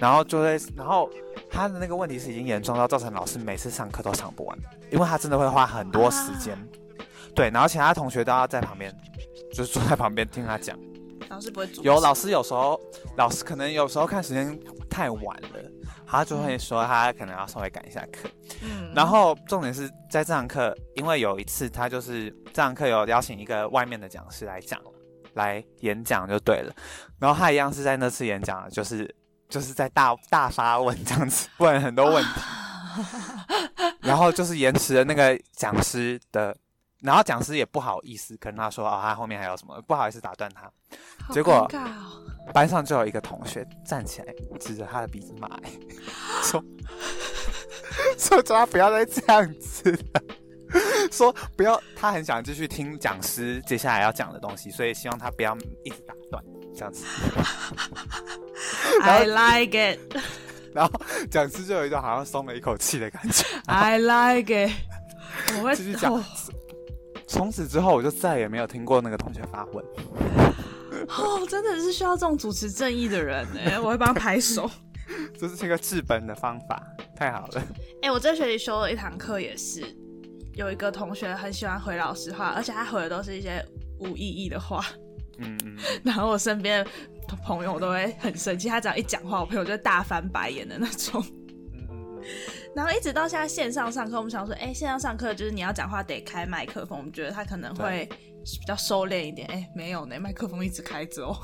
[0.01, 1.11] 然后就会，然后
[1.51, 4.59] 他的那个问题是已经严重到造成老师每次上课都上不完，
[4.91, 6.57] 因为他真的会花很多时间，
[7.35, 8.95] 对，然后其他同学都要在旁边，
[9.57, 10.79] 就是坐在旁边听他讲。
[11.31, 12.79] 老师不会有老师有时候，
[13.17, 14.57] 老师可能有时候看时间
[14.91, 15.59] 太晚了，
[16.07, 18.29] 他就会说他可能要稍微赶一下课。
[18.63, 24.79] 嗯然后重点是在这堂课，因为有一次他就是这堂课有邀请一个外面的讲师来讲，
[25.33, 26.73] 来演讲就对了。
[27.19, 29.13] 然后他一样是在那次演讲，就是
[29.49, 32.41] 就是在大大发问这样子，问很多问题，
[34.01, 36.55] 然后就是延迟了那个讲师的。
[37.07, 40.63] 然后讲师也不好意思跟他说哦，他后面还有什么，不好意思打断他。
[41.25, 41.69] 好结果
[42.53, 45.81] 班上就有一个同学站起来，指着他的鼻子骂、 欸，
[46.43, 46.65] 说
[48.19, 50.23] 说叫他不要再这样子了，
[51.13, 56.43] 说不要，他很想继续听讲师接下来要讲的东西，所以希望他不要一直打断
[56.75, 57.05] 这样子。
[59.03, 59.99] I like it,
[60.75, 61.01] 然后
[61.31, 64.73] 讲师就有一种好像松了一口气的感觉，I like it。
[65.59, 66.25] 我会继续讲哦
[67.27, 69.85] 从此之后我就再也没有听过那个同学发问。
[71.09, 74.69] 哦，真的是需要这种主持正义的人哎， 我会帮他拍手。
[75.39, 76.83] 这是一个治本的方法，
[77.15, 77.63] 太好了。
[78.03, 79.85] 哎，我这学期修了一堂课，也是
[80.55, 83.65] 有一个同学很喜欢回老师话，而且他回的都是一些
[84.01, 84.85] 无意义的话。
[85.39, 85.77] 嗯嗯。
[86.03, 86.85] 然后我身边
[87.45, 91.25] 朋友都会很生气，他只要一讲话，我朋友就大翻白眼的那种。
[91.73, 92.23] 嗯嗯。
[92.77, 98.07] 然后一直到现在线上上课，我们想说，哎，线上上课就是你要讲话得开麦克风，我们觉得他可能会。
[98.61, 101.37] 比较收敛一点，哎，没有呢，麦克风一直开着哦。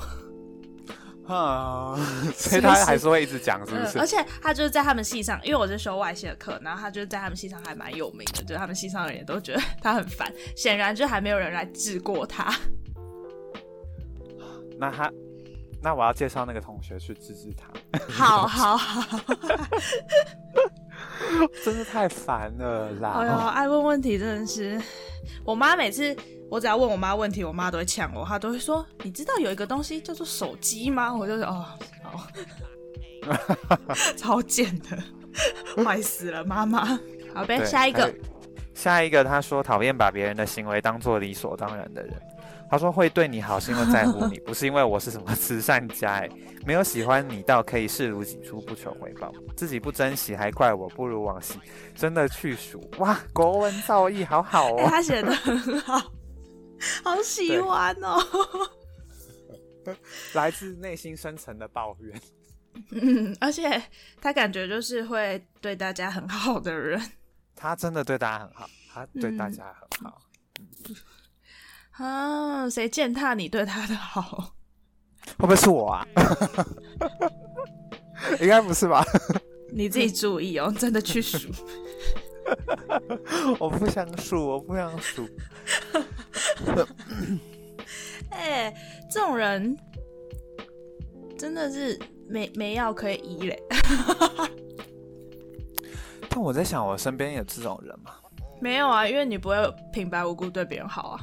[1.27, 1.93] 啊，
[2.33, 3.99] 所以他还是会一直讲，是不是？
[3.99, 10.31] 而且他就是在他们系上，因为我是修外系的课，然后他就是在他们系上还蛮有名的，就他们系上的人都觉得他很烦。
[10.55, 12.57] 显然就还没有人来治过他。
[14.79, 15.11] 那他，
[15.81, 17.67] 那我要介绍那个同学去治治他。
[18.09, 19.19] 好好好，
[21.63, 23.09] 真是太烦了啦！
[23.11, 24.81] 哎呦，爱问问题真的是，
[25.43, 26.15] 我妈每次。
[26.51, 31.65] 我只要问我妈问题，我妈都会呛我，她都会说：“你知道有一个东西叫做手机吗？”我就说：“哦，
[32.03, 32.29] 好，
[34.15, 36.85] 超贱的，坏死了，妈妈。”
[37.33, 38.13] 好呗，下一个，
[38.75, 42.13] 下一个，他说讨厌把别人的行为当做理所当然的人。
[42.73, 46.13] 他说会对你好是因为在乎你， 不是因为我是什么慈善家。
[46.13, 46.29] 哎，
[46.65, 51.59] 没有喜欢你到可以视如己出，不求回报，自己不珍惜还怪我不如往昔，
[51.93, 56.11] 真的去数哇，国文造诣好好哦，他写的很好。
[57.03, 58.19] 好喜欢哦！
[60.33, 62.21] 来自内心深层的抱怨。
[62.89, 63.79] 嗯， 而且
[64.19, 66.99] 他感觉就是会对大家很好的人。
[67.55, 70.19] 他真的对大家很好，他对大家很好。
[71.97, 74.53] 啊，谁践踏你对他的好？
[75.37, 76.05] 会不会是我啊？
[78.41, 79.05] 应该不是吧？
[79.71, 81.49] 你自己注意哦，真的去数。
[83.59, 85.27] 我不想数，我不想数。
[88.31, 88.73] 哎，
[89.09, 89.77] 这种人
[91.37, 93.63] 真的是没没药可以医嘞。
[96.29, 98.13] 但我在想，我身边有这种人吗？
[98.59, 99.55] 没有啊，因为你不会
[99.91, 101.19] 平白无故对别人好啊。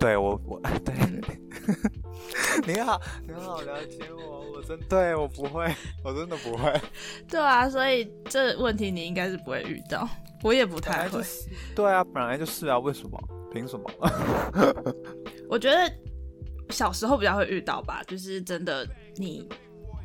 [0.00, 0.94] 对我，我对，
[2.66, 2.98] 你好，
[3.28, 5.70] 你好了解我，我真对我不会，
[6.02, 6.72] 我真的不会。
[7.28, 10.08] 对啊，所以这问题你应该是不会遇到，
[10.42, 11.22] 我也不太会。
[11.76, 13.22] 对啊，本来就是啊，为什么？
[13.52, 13.90] 凭什么？
[15.50, 15.92] 我觉得
[16.70, 19.46] 小时候比较会遇到吧，就是真的你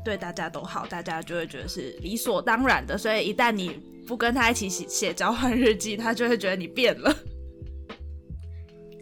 [0.04, 2.98] 对大家都好，大家就会觉得是理所当然的。
[2.98, 7.16] 所以一旦你不跟他一起写写交换日记，他就会觉得你变了。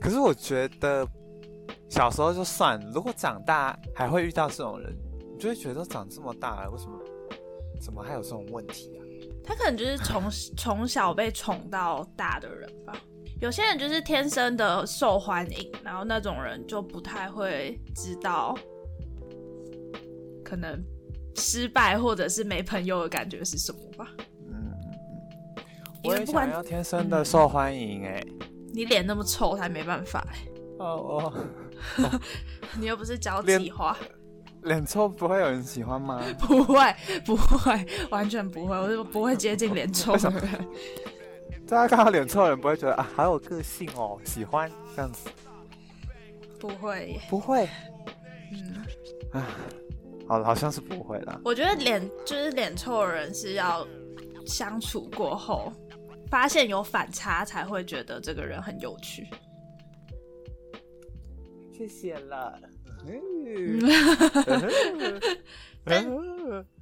[0.03, 1.07] 可是我觉得
[1.89, 4.93] 小时候就算，如果长大还会遇到这种人，
[5.31, 6.99] 你就会觉得长这么大了，为什么
[7.81, 8.99] 怎么还有这种问题啊？
[9.45, 12.93] 他可能就是从从小被宠到大的人吧。
[13.39, 18.53] 有些人就是天生的受欢迎，然后那种人就不太会知道，
[20.43, 20.83] 可能
[21.35, 24.09] 失败或者是没朋友的感觉是什么吧。
[24.49, 24.73] 嗯，
[26.03, 28.21] 我也想要天生的受欢迎哎。
[28.73, 30.47] 你脸那么臭，才没办法哎。
[30.79, 31.33] 哦哦，
[32.79, 33.95] 你又不是交际花，
[34.63, 36.21] 脸臭不会有人喜欢吗？
[36.39, 36.95] 不会，
[37.25, 40.67] 不会，完全不会，我就不会接近脸臭的人。
[41.65, 45.29] 大家看到脸臭的人不会觉得啊，好有个性哦，喜欢这样子？
[46.59, 47.69] 不会，不会。
[48.51, 48.83] 嗯，
[49.39, 49.47] 啊，
[50.27, 51.39] 好，好像是不会啦。
[51.45, 53.87] 我觉得脸就是脸臭的人是要
[54.45, 55.71] 相处过后，
[56.33, 59.27] 发现有反差才会觉得这个人很有趣。
[61.71, 62.59] 谢谢了。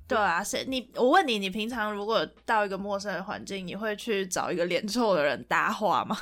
[0.08, 6.18] 对啊，是你我问你，你平常如果到一个陌生的环境，你会去找一个脸臭的人搭话吗？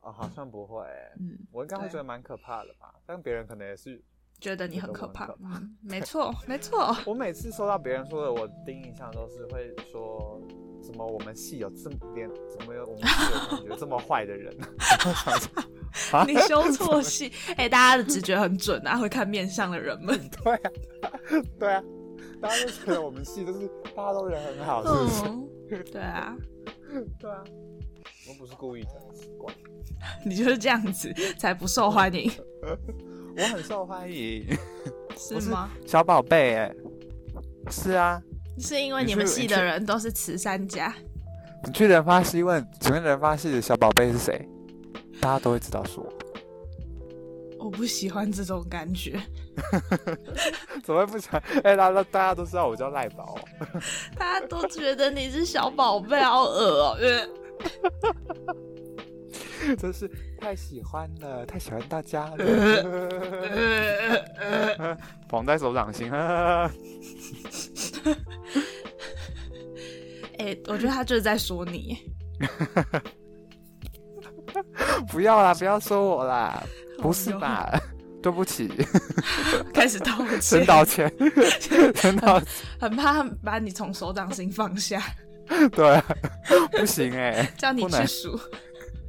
[0.00, 0.82] 哦，好像不会。
[1.20, 2.94] 嗯，我应该会觉得蛮可怕的吧？
[3.04, 4.02] 但别人可能也是
[4.40, 5.26] 觉得你很可怕。
[5.42, 6.96] 嗯，没错， 没错。
[7.06, 10.40] 我每次收到别人说的，我第一印象都是会说
[10.82, 12.28] 怎么我们系有这么点，
[12.58, 14.54] 怎么有我们系有感觉这么坏的人？
[16.26, 17.32] 你修错系？
[17.56, 20.18] 哎，大家的直觉很准啊，会看面相的人们。
[20.44, 20.70] 对啊，
[21.58, 21.82] 对啊。
[22.40, 23.66] 大家都觉得我们系都是
[23.96, 25.08] 大家都人很好，是不
[25.74, 25.84] 是？
[25.84, 26.36] 对啊，
[27.18, 27.42] 对啊，
[28.28, 28.90] 我不是故意的。
[30.24, 32.30] 你就是这样子才不受欢迎。
[33.36, 34.46] 我很受欢迎，
[35.16, 35.70] 是吗？
[35.86, 36.74] 小宝贝，哎，
[37.70, 38.20] 是啊。
[38.58, 40.94] 是因为你们系的人都是慈善家。
[41.64, 44.48] 你去人发系问，请问人发系的小宝贝是谁？
[45.20, 46.10] 大家都会知道是我。
[47.58, 49.20] 我不喜欢这种感觉。
[50.82, 51.42] 怎么会不喜欢？
[51.64, 53.38] 哎，大家大家都知道我叫赖宝，
[54.16, 56.96] 大家都觉得你是小宝贝，好恶哦。
[59.78, 62.44] 真是太喜欢了，太喜欢大家了。
[65.28, 66.10] 捧在手掌心。
[70.38, 71.98] 哎、我觉得他就是在说你。
[75.08, 76.62] 不要啦，不要说我啦，
[76.98, 77.80] 不是吧？
[78.22, 78.68] 对不起，
[79.72, 81.12] 开始道歉真，道歉，
[81.94, 82.48] 真道歉。
[82.80, 85.00] 很怕把你从手掌心放下，
[85.72, 86.04] 对啊，
[86.72, 88.38] 不行哎、叫你去数。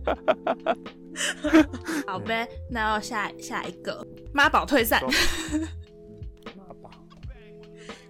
[2.08, 5.02] 好呗，那要下下一个妈宝退散，
[6.56, 6.92] 妈宝，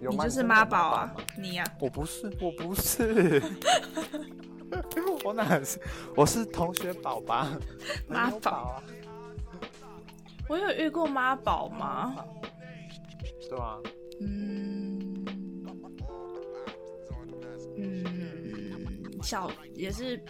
[0.00, 3.42] 你就是妈宝宝啊，你呀、我不是，我不是，
[5.24, 5.80] 我哪是？
[6.14, 7.50] 我是同学宝吧？
[8.06, 8.82] 妈宝啊，
[10.48, 12.14] 我有遇过妈宝吗？
[13.48, 13.78] 对啊，
[14.20, 15.24] 嗯
[17.76, 20.22] 嗯，小也是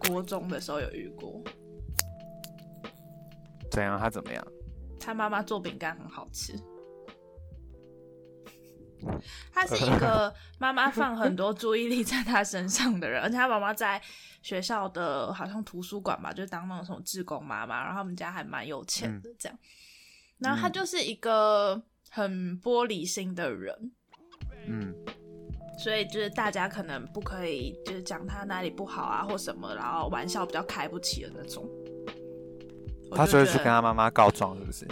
[0.00, 1.42] 国中的时候有遇过，
[3.70, 3.98] 怎样？
[3.98, 4.46] 他怎么样？
[5.00, 6.54] 他妈妈做饼干很好吃。
[9.52, 14.00] 他是一个妈妈放很多注意力在他身上的人， 而且他妈妈在
[14.42, 19.58] 学校的好像图书馆吧，就当那种什么志工妈妈，然后他们家还蛮有钱的这样。
[20.38, 23.92] 然后他就是一个很玻璃心的人，
[24.66, 24.94] 嗯，
[25.78, 31.68] 所以就是大家可能不可以就是讲他哪里不好啊或什么，然后玩笑比较开不起的那种。
[33.12, 34.86] 他就会去跟他妈妈告状，是不是？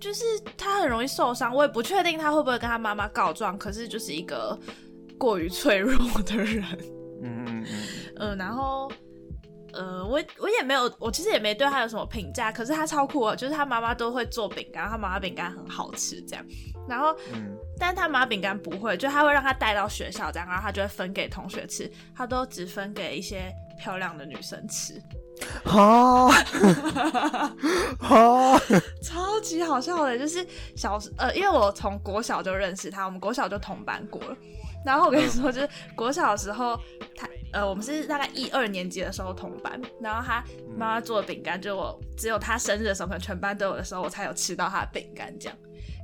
[0.00, 0.24] 就是
[0.56, 4.58] 他很容易受伤，我也不确定他会不会跟他妈妈告状，可是就是一个
[5.18, 6.64] 过于脆弱的人，
[7.22, 7.66] 嗯嗯嗯，
[8.16, 8.90] 嗯，然后。
[9.72, 16.44] 呃，我我也没有，我其实也没对他有什么评价，可是他超酷哦，就是他妈妈都会做饼干，他妈妈饼干很好吃这样，
[16.88, 17.56] 然后，嗯。
[17.80, 25.00] 但是他妈妈饼干不会，就他会让他带到学校这样，然后他就会分给同学吃，他都只分给一些漂亮的女生吃，
[25.64, 26.26] 好，
[28.02, 28.58] 好，
[29.00, 30.44] 超级好笑的，就是
[30.74, 34.36] 小时呃，因为我从国小就认识他，我们国小就同班过了。
[34.84, 36.78] 然后我跟你说，就是国小的时候，
[37.16, 40.44] 他呃，我们是大概一二年级的时候同班，然后他
[40.76, 45.58] 妈妈做的饼干，就我只有他生日的时候，可能全班都有的时候，我才有吃到他的饼干这样。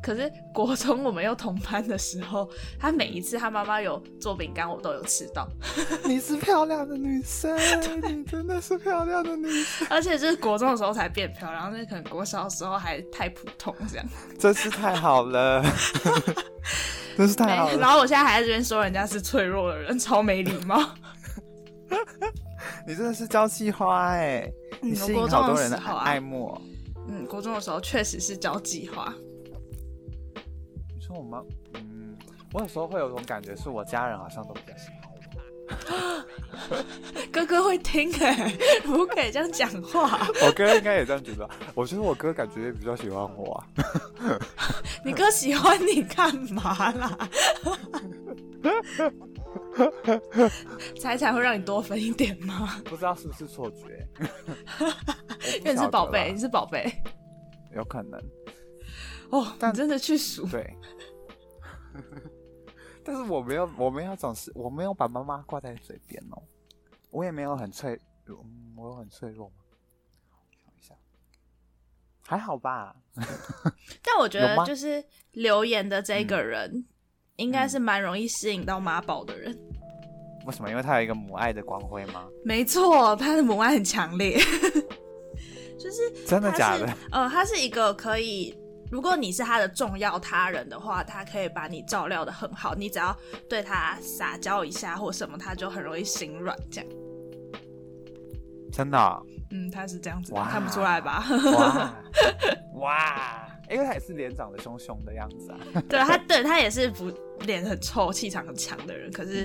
[0.05, 2.47] 可是国中我们又同班的时候，
[2.79, 5.49] 他每一次他妈妈有做饼干，我都有吃到，
[6.05, 7.57] 你是漂亮的女生，
[8.03, 14.07] 你真的是漂亮的女生，而且就是国中的时候才变漂亮，那可能国小的时候还太普通这样。
[14.39, 15.65] 真是太好了，
[17.17, 17.79] 真是太好了。
[17.79, 20.83] 然后我现在还在这边说人家是脆弱的人，超没礼貌。
[22.87, 24.53] 你真的是交际花哎，
[24.83, 26.61] 嗯你吸引我国中好多人的的时候啊爱慕哦。
[27.09, 29.15] 嗯，国中的时候确实是交际花。
[31.15, 31.43] 我妈，
[31.75, 32.17] 嗯，
[32.53, 35.15] 我有时候会有种感觉，是我家人好像都比较喜欢我。
[37.33, 38.55] 哥哥会听哎、
[38.85, 40.29] 不可以这样讲话。
[40.45, 41.49] 我哥应该也这样觉得。
[41.75, 43.67] 我觉得我哥感觉也比较喜欢我啊。
[45.05, 47.19] 你哥喜欢你干嘛啦？
[51.01, 52.77] 财产会让你多分一点吗？
[52.85, 54.07] 不知道是不是错觉，
[55.61, 56.93] 因为你是宝贝，你是宝贝
[57.75, 58.21] 有可能
[59.39, 59.55] 哦。
[59.59, 60.76] 但真的去数，对。
[63.05, 66.43] 但是我没有，我没有总是，我没有把妈妈挂在嘴边哦。
[67.11, 69.55] 我也没有很脆弱，嗯，我有很脆弱吗？
[70.30, 70.95] 我想一下，
[72.26, 72.97] 还好吧。
[74.03, 76.87] 但我觉得就是留言的这个人，
[77.37, 79.57] 应该是蛮容易吸引到妈宝的人。
[80.47, 80.68] 为什么？
[80.68, 82.26] 因为他有一个母爱的光辉吗？
[82.45, 84.37] 没错，他的母爱很强烈，
[85.78, 86.87] 就是真的假的？
[87.12, 88.57] 呃，他是一个可以，
[88.95, 93.12] 如果你是他的重要他人的话，他可以把你照料的很好，你只要
[93.51, 96.88] 对他撒娇一下或什么，他就很容易心软这样。
[98.70, 99.20] 真的哦、
[99.51, 101.26] 嗯，他是这样子看不出来吧？
[101.55, 101.95] 哇
[102.74, 103.49] 哇！
[103.68, 105.59] 因为他也是脸长得凶凶的样子啊。
[105.88, 109.45] 对他，对他也是不脸很臭、气场很强的人，可是。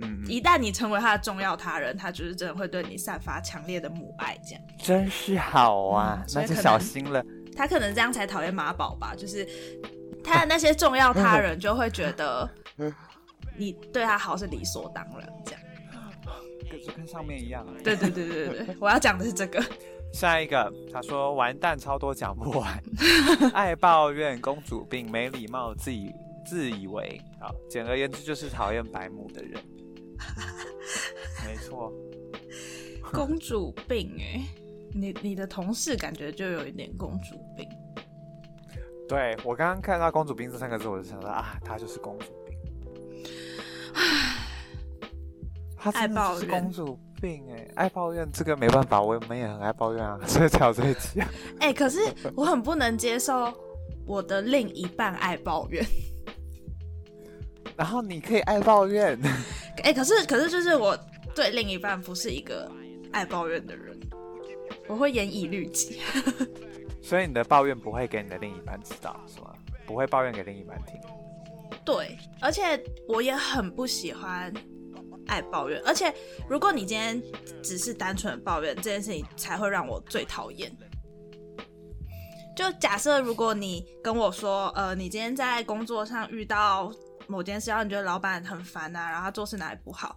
[0.00, 4.64] 嗯，嗯一旦你成为他的重要他人，他就是真的会对你散发强烈的母爱，这样。
[4.76, 7.24] 真是好啊，那就小心了。
[7.56, 9.46] 他可能这样才讨厌马宝吧，就是
[10.22, 12.48] 他的那些重要他人就会觉得
[13.56, 15.60] 你对他好是理所当然，这样。
[16.70, 17.74] 跟就跟上面一样啊。
[17.84, 19.62] 对对对对对对，我要讲的是这个。
[20.12, 22.82] 下一个，他说完蛋超多讲不完，
[23.52, 26.12] 爱抱怨、公主病、没礼貌、自以
[26.46, 29.60] 自以为，好，简而言之就是讨厌白目的人。
[31.44, 31.92] 没错，
[33.12, 34.44] 公主病哎、
[34.94, 37.68] 你你的同事感觉就有一点公主病。
[39.08, 42.56] 对我刚刚看到“公主病”这三个字，我就想到啊，她就是公主病。
[45.76, 51.28] 他真的是爱抱怨公主病哎、爱抱怨这个没办法，我们也很爱抱怨啊， 所以才有这一集啊。
[51.60, 52.00] 哎、可是
[52.34, 53.52] 我很不能接受
[54.06, 55.84] 我的另一半爱抱怨。
[57.76, 59.18] 然后你可以爱抱怨，
[59.84, 60.98] 哎、可是可是就是我
[61.34, 62.70] 对另一半不是一个
[63.12, 63.93] 爱抱怨的人，
[64.86, 66.00] 我会严以律己。
[67.02, 69.54] 所以你的抱怨不会给你的另一半知道是吗？
[69.86, 70.98] 不会抱怨给另一半听。
[71.84, 74.50] 对，而且我也很不喜欢
[75.26, 76.12] 爱抱怨，而且
[76.48, 77.22] 如果你今天
[77.62, 80.74] 只是单纯的抱怨这件事情，才会让我最讨厌。
[82.56, 86.90] 就假设如果你跟我说，呃，你今天在工作上遇到
[87.26, 90.16] 某件事，然后你觉得老板很烦啊，然后他做事哪里不好，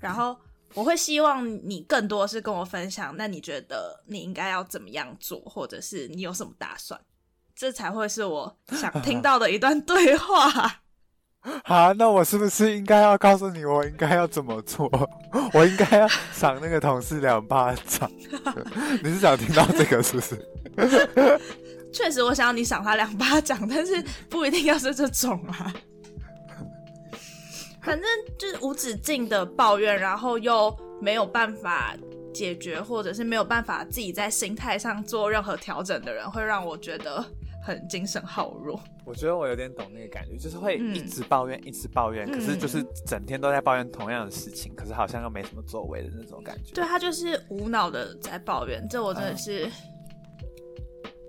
[0.00, 0.36] 然后
[0.74, 7.00] 我会希望你更多是跟我分享，那你觉得你应该要怎么样做，或者是你有什么打算，
[7.54, 10.80] 这才会是我想听到的一段对话。
[11.62, 14.90] 好，那我是不是应该要告诉你，我应该要怎么做？
[15.52, 18.10] 我应该要赏那个同事两巴掌。
[19.04, 21.40] 你是想听到这个是不是？
[21.92, 25.72] 确实，我想要你赏他两巴掌，但是不一定要是这种啊。
[27.84, 28.08] 反正
[28.38, 31.94] 就是无止境的抱怨，然后又没有办法
[32.32, 37.24] 解决，或者是没有办法自己在心态上做任何调整的人，会让我觉得
[37.62, 38.80] 很精神耗弱。
[39.04, 46.74] 我觉得我有点懂那个感觉，就是会嗯一直抱怨，一直抱怨，可是嗯就是整天都在抱怨同样的事情，可是好像又没什么作为的那种感觉。
[46.74, 49.70] 对他就是无脑的在抱怨，这我真的是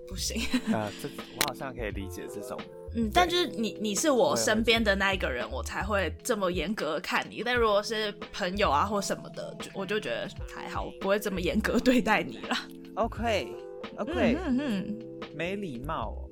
[0.08, 0.40] 不行。
[0.72, 2.58] 啊， 这我好像可以理解这种。
[2.96, 7.42] 嗯，但就是你，你是我身边的那一个人，我才会这么严格地看你。
[7.44, 12.56] 但如果是朋友啊或什么的，就我就觉得还好，我不会这么严格对待你了。
[12.94, 13.54] OK
[13.98, 14.98] OK，嗯嗯，
[15.34, 16.30] 没礼貌哦。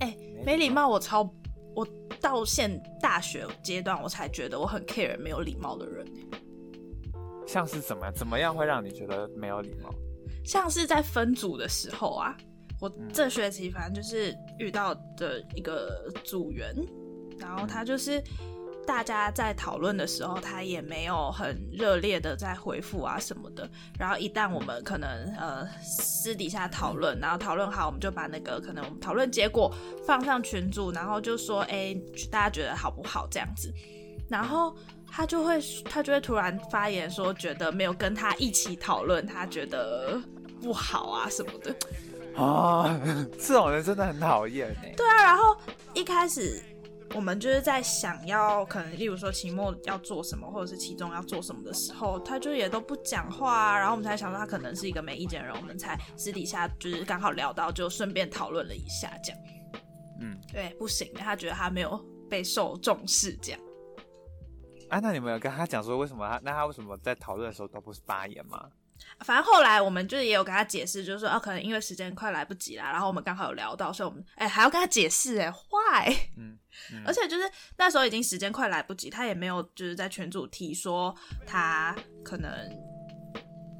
[0.00, 1.30] 哎、没礼貌，我超，
[1.74, 1.86] 我
[2.22, 6.06] 到现大学阶段，我才觉得我很 care 没有礼貌的人。
[7.46, 8.10] 像是怎么？
[8.12, 9.90] 怎么样会让你觉得没有礼貌？
[10.42, 12.34] 像是在分组的时候啊，
[12.80, 16.74] 我嗯这学期反正就是遇到的一个组员，
[17.38, 18.22] 然后他就是
[18.86, 23.68] 大家在讨论的时候，他也没有很热烈的在回复啊什么的。
[23.98, 25.08] 然后一旦我们可能
[25.38, 29.72] 呃私底下讨论，然后讨论好，我们就把那个可能我们讨论结果
[30.06, 31.94] 放上群组，然后就说哎，
[32.30, 33.72] 大家觉得好不好这样子，
[34.28, 34.74] 然后。
[35.12, 40.22] 他就会，他就会突然发言说，觉得没有跟他一起讨论，他觉得
[40.62, 41.74] 不好啊什么的。
[42.36, 43.00] 啊，
[43.38, 44.94] 这种人真的很讨厌哎。
[44.96, 45.56] 对啊，然后
[45.94, 46.62] 一开始
[47.14, 53.78] 我们就是在想要可能，例如说期末要做什么，或者是期中要做什么的时候，他就也都不讲话啊。
[53.78, 59.40] 然后我们才想说他可能是一个没意见的人，我们才私底下就是刚好聊到，就顺便讨论了一下这样。
[60.20, 63.60] 嗯，对，不行，他觉得他没有被受重视这样。
[64.88, 66.40] 啊，那你们有跟他讲说为什么他？
[66.44, 68.68] 那他为什么在讨论的时候都不是发言吗？
[69.20, 75.60] 反正后来我们就是也有跟他解释，就是说啊，可能因为时间快来不及啦，然后我们刚好有聊到，所以我们哎、还要跟他解释哎坏，
[76.36, 76.58] 嗯，
[76.92, 77.02] 嗯。
[77.06, 81.14] 而且就是那时候已经时间快来不及，他也没有就是在群组提说
[81.46, 81.94] 他
[82.24, 82.50] 可能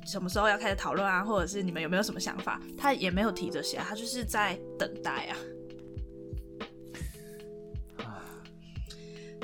[0.07, 5.37] 什么时候要开始讨论啊，或者是你们有没有什么想法，他也没有提这些啊，他就是在等待啊。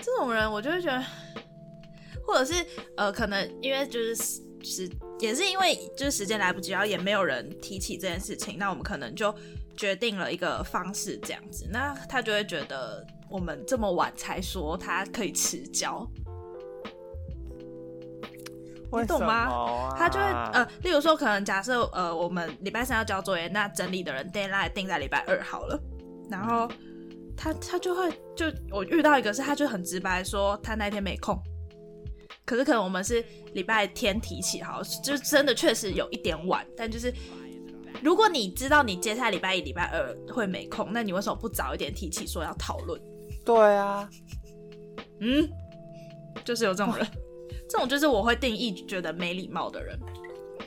[0.02, 1.04] 这种人我就会觉得，
[2.24, 2.64] 或者是
[2.96, 4.14] 呃，可能因为就是
[4.66, 4.90] 时
[5.20, 9.34] 也是因为就是时间来不及，然后也没有人提起这件事情，那我们可能就
[9.76, 16.06] 决定了一个方式这样子，那他就会觉得我们这么晚才说他可以迟交，
[18.92, 25.80] 你懂吗啊他就会呃，例如说可能假设呃我们礼拜三要交作业，那整理的人 deadline 定在礼拜二好了，
[26.30, 26.68] 然后
[27.36, 31.40] 他他就会就我遇到一个是他就很直白说他那天没空。
[32.46, 33.22] 可是可能我们是
[33.52, 37.12] 礼拜天提起好，就真的确实有一点晚，但就是
[38.02, 42.98] 如果你知道你接下来礼拜一、礼拜二会没空，那你为什么不早一点提起说要讨论？
[43.44, 44.08] 对啊，
[45.20, 45.48] 嗯，
[46.44, 47.06] 就是有这种人，
[47.68, 49.98] 这种就是我会定义觉得没礼貌的人。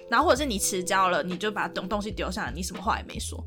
[0.10, 3.42] 然后或者是你迟交了，你就把东东西丢下来，你什么话也没说，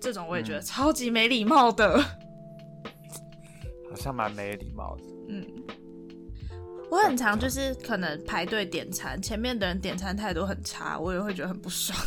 [0.00, 2.02] 这种我也觉得超级没礼貌的。
[3.90, 5.02] 好像蛮没礼貌的。
[5.28, 5.46] 嗯，
[6.90, 11.96] 我很常就是可能排队点餐，前面的人点餐态度很差，我也会觉得很不爽。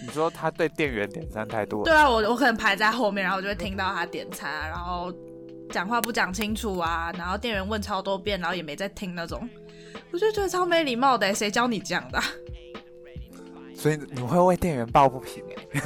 [0.00, 5.12] 你说他对店员点餐态度，对啊，我我可能排在后面，然后就会听到他点餐啊，然后
[5.70, 9.46] 讲话不讲清楚啊，然后店员问超多遍，然后也没在听那种，
[10.10, 12.24] 我就觉得超没礼貌的，欸谁教你这样的啊、
[13.76, 15.80] 所以你会为店员抱不平哎、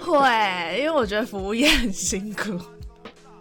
[0.00, 2.58] 会，因为我觉得服务业很辛苦。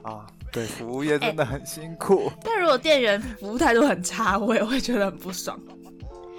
[0.02, 2.32] 啊，对，服务业真的很辛苦。
[2.42, 5.60] 但如果店员服务态度很差，我也会觉得很不爽。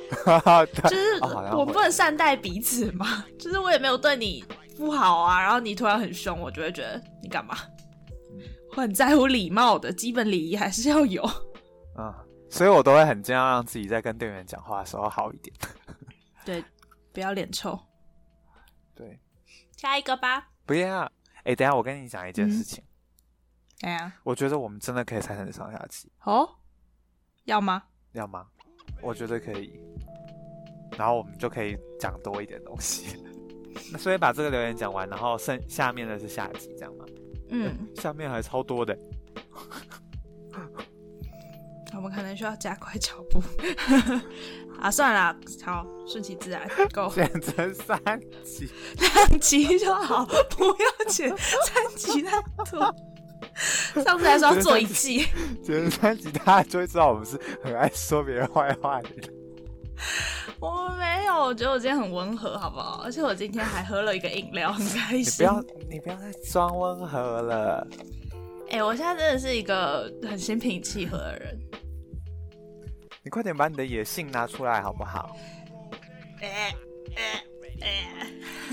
[0.75, 1.23] 就就是
[1.55, 4.43] 我不能善待彼此嘛，就是我也没有对你
[4.75, 7.59] 不好啊，然后你突然很凶，我就会觉得你干嘛？
[8.71, 11.23] 我很在乎礼貌的，基本礼仪还是要有。
[11.99, 12.15] 嗯，
[12.49, 15.55] 所以我都会很尽量让自己在跟店员讲话的时候好一点。
[16.43, 16.65] 对，
[17.13, 17.79] 不要脸臭。
[18.95, 19.19] 对，
[19.77, 20.49] 下一个吧。
[20.65, 21.01] 不要。
[21.45, 22.83] 哎、等一下我跟你讲一件事情，
[23.83, 26.49] 哎呀，我觉得我们真的可以拆成上下集，哦，
[27.45, 27.83] 要吗？
[28.13, 28.47] 要吗？
[29.03, 29.79] 我觉得可以。
[30.97, 33.23] 然后我们就可以讲多一点东西。
[33.93, 37.05] 那所以把这个留言讲完，然后剩下面的是下集，这样吗？
[37.51, 38.97] 嗯， 下面还超多的。
[41.95, 43.43] 我们可能需要加快脚步。
[44.81, 47.99] 啊，算了啦，好，顺其自然，Go，剪成三
[48.45, 52.95] 集，两集就好，不要剪三集太多。
[54.05, 55.27] 上次还说要做一季，
[55.63, 59.35] 剪成三集，大家就会知道我们是很爱说别人坏话的人。
[60.61, 63.01] 我没有，我觉得我今天很温和，好不好？
[63.03, 65.25] 而且我今天还喝了一个饮料，很开心。
[65.25, 67.87] 你不要，你不要再装温和了。
[68.71, 71.59] 哎、我现在真的是一个很心平气和的人。
[73.23, 75.35] 你快点把你的野性拿出来好不好？
[76.43, 76.77] 哎哎
[77.17, 77.43] 哎，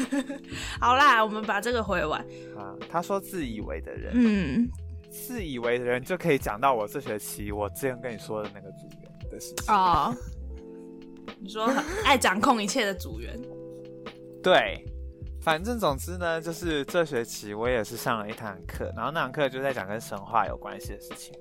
[0.80, 2.22] 好啦，我们把这个回完。
[2.58, 4.70] 啊，他说自以为的人，嗯，
[5.10, 9.74] 自以为的人就可以讲到我这学期我之前跟你说的那个组员的事情。
[9.74, 10.16] 哦，
[11.39, 11.66] 你说
[12.06, 13.39] 爱掌控一切的组员，
[14.41, 14.86] 对，
[15.41, 21.34] 反正总之呢，就是这学期我也是上了一堂课，然后那堂课就在讲跟神话有关系的事情。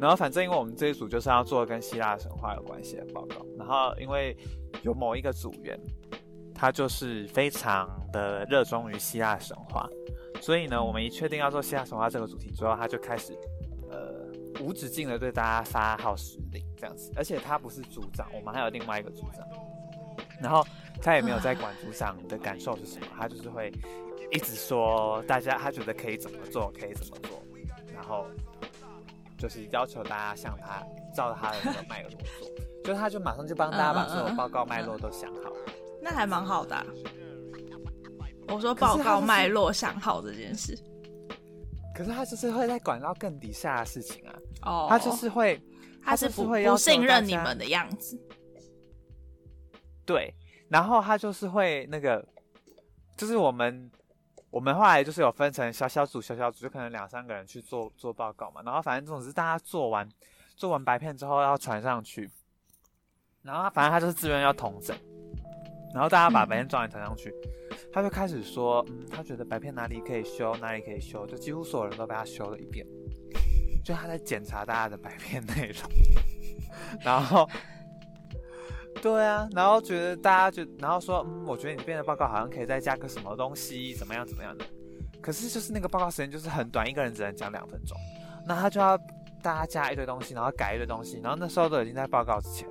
[0.00, 4.36] 然后反正因为我们这一组就是要做跟希腊神话有关系的报告，然后因为
[4.82, 5.78] 有某一个组员，
[6.62, 9.84] 他就是非常的热衷于希腊神话，
[10.40, 13.36] 所以呢，我们一确定要做希腊神话这个主题之后，他就开始
[13.90, 19.44] 呃无止境的对大家发号施令这样子，而且他不是组长，我们还有另外一个组长，
[20.40, 20.64] 然后
[21.02, 23.72] 他也没有在管组长的感受是什么，他就是会
[24.30, 27.42] 一直说大家他觉得可以怎么做，可以怎么做，
[27.92, 28.24] 然后
[29.36, 30.80] 就是要求大家向他
[31.12, 32.48] 照他的那个脉络做，
[32.84, 35.50] 就他就马上就帮大家把所有报告脉络都想好。
[36.02, 36.84] 那还蛮好的啊、
[38.48, 40.76] 我说报告脉络想好这件事。
[41.94, 45.62] 可是他就是会在管到更底下的事情啊，哦，他就是会，
[46.02, 48.18] 他是不会不信任你们的样子。
[50.04, 50.34] 对，
[50.68, 52.26] 然后他就是会那个，
[53.16, 53.90] 就是我们
[54.50, 60.08] 我们后来就是有分成小小组小小组，就可能两三个人去做做报告嘛，然后反正总之大家做完
[60.56, 62.28] 做完白片之后要传上去，
[63.42, 64.96] 然后反正他就是自愿要统整，
[65.92, 67.34] 然后大家把白片照完传上去，
[67.92, 72.86] 他就开始说，嗯，他觉得白片哪里可以修，哪里可以修，就几乎所有人都被他修了一遍，
[73.84, 75.90] 就他在检查大家的白片内容，
[77.04, 77.48] 然后。
[79.00, 84.64] 对啊，然后觉得大家就，然后说，嗯，我觉得你编的报告好像可以再加个什么东西，怎么样怎么样的。
[85.20, 87.96] 可是就是那个报告时间就是很短，一个人只能讲两分钟，
[88.46, 88.96] 那他就要
[89.42, 92.68] 大家加一堆东西，然后改一堆东西，然后那时候都已经在报告之前，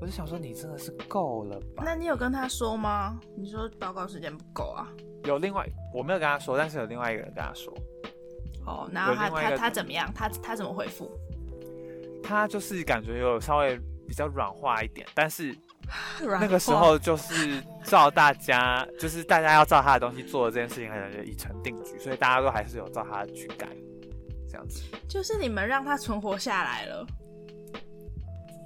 [0.00, 1.82] 我就想说你真的是够了吧？
[1.84, 3.20] 那你有跟他说吗？
[3.36, 4.88] 你说报告时间不够啊？
[5.24, 7.72] 有另外我没有跟他说，但是有另外一个人跟他说，
[8.66, 10.10] 哦，然后他他他怎么样？
[10.14, 11.10] 他他怎么回复？
[12.22, 13.78] 他就是感觉有稍微
[14.08, 15.54] 比较软化一点，但是
[16.20, 23.68] 那那个时候就是照大家，就是大家要照他的东西做的这件事情，可能就已成定局，所以大家都还是有照他的去改，
[24.48, 24.82] 这样子。
[25.08, 27.06] 就是你们让他存活下来了。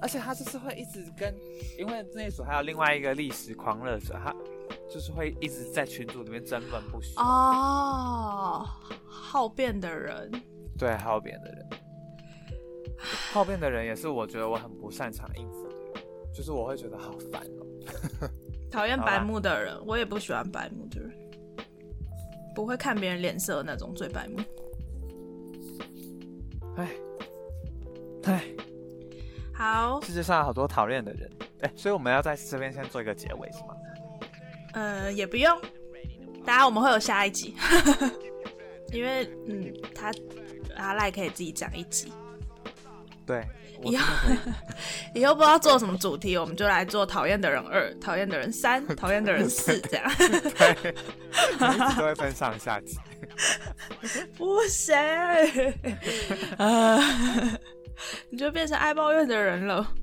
[0.05, 1.35] 而且他就是会一直跟，
[1.79, 4.37] 因为那一组还有另外一个历史狂热者，他
[4.93, 7.19] 就是会一直在群组里面争论不休。
[7.19, 8.67] 哦，
[9.07, 10.31] 好变的人，
[10.79, 11.67] 对，好变的人，
[13.33, 18.29] 好变的人也是我觉得我很不擅长应付的人，就是我会觉得好烦哦。
[18.71, 21.11] 讨厌白目的人，我也不喜欢白目的人，
[22.55, 24.39] 不会看别人脸色的那种最白目。
[26.77, 26.91] 唉，
[28.25, 28.45] 唉，
[29.55, 31.31] 好，世界上有好多讨厌的人，
[31.61, 33.75] 哎，所以我们要在这边先做一个结尾是吗？
[34.73, 35.61] 呃，也不用，
[36.45, 37.55] 大家我们会有下一集，
[38.93, 40.13] 因为嗯，他
[40.77, 42.13] 阿赖可以自己讲一集，
[43.25, 43.47] 对，
[43.81, 44.13] 我以后
[45.15, 50.13] 以 以后不知道做什么主题，我们就来做讨厌的人二、讨厌的人三、讨厌的人四这样。
[50.19, 50.95] 对，
[51.97, 52.99] 都会分上下集。
[54.37, 54.97] 不行，
[56.59, 56.99] 啊，
[58.31, 59.95] 你就变成爱抱怨的人了。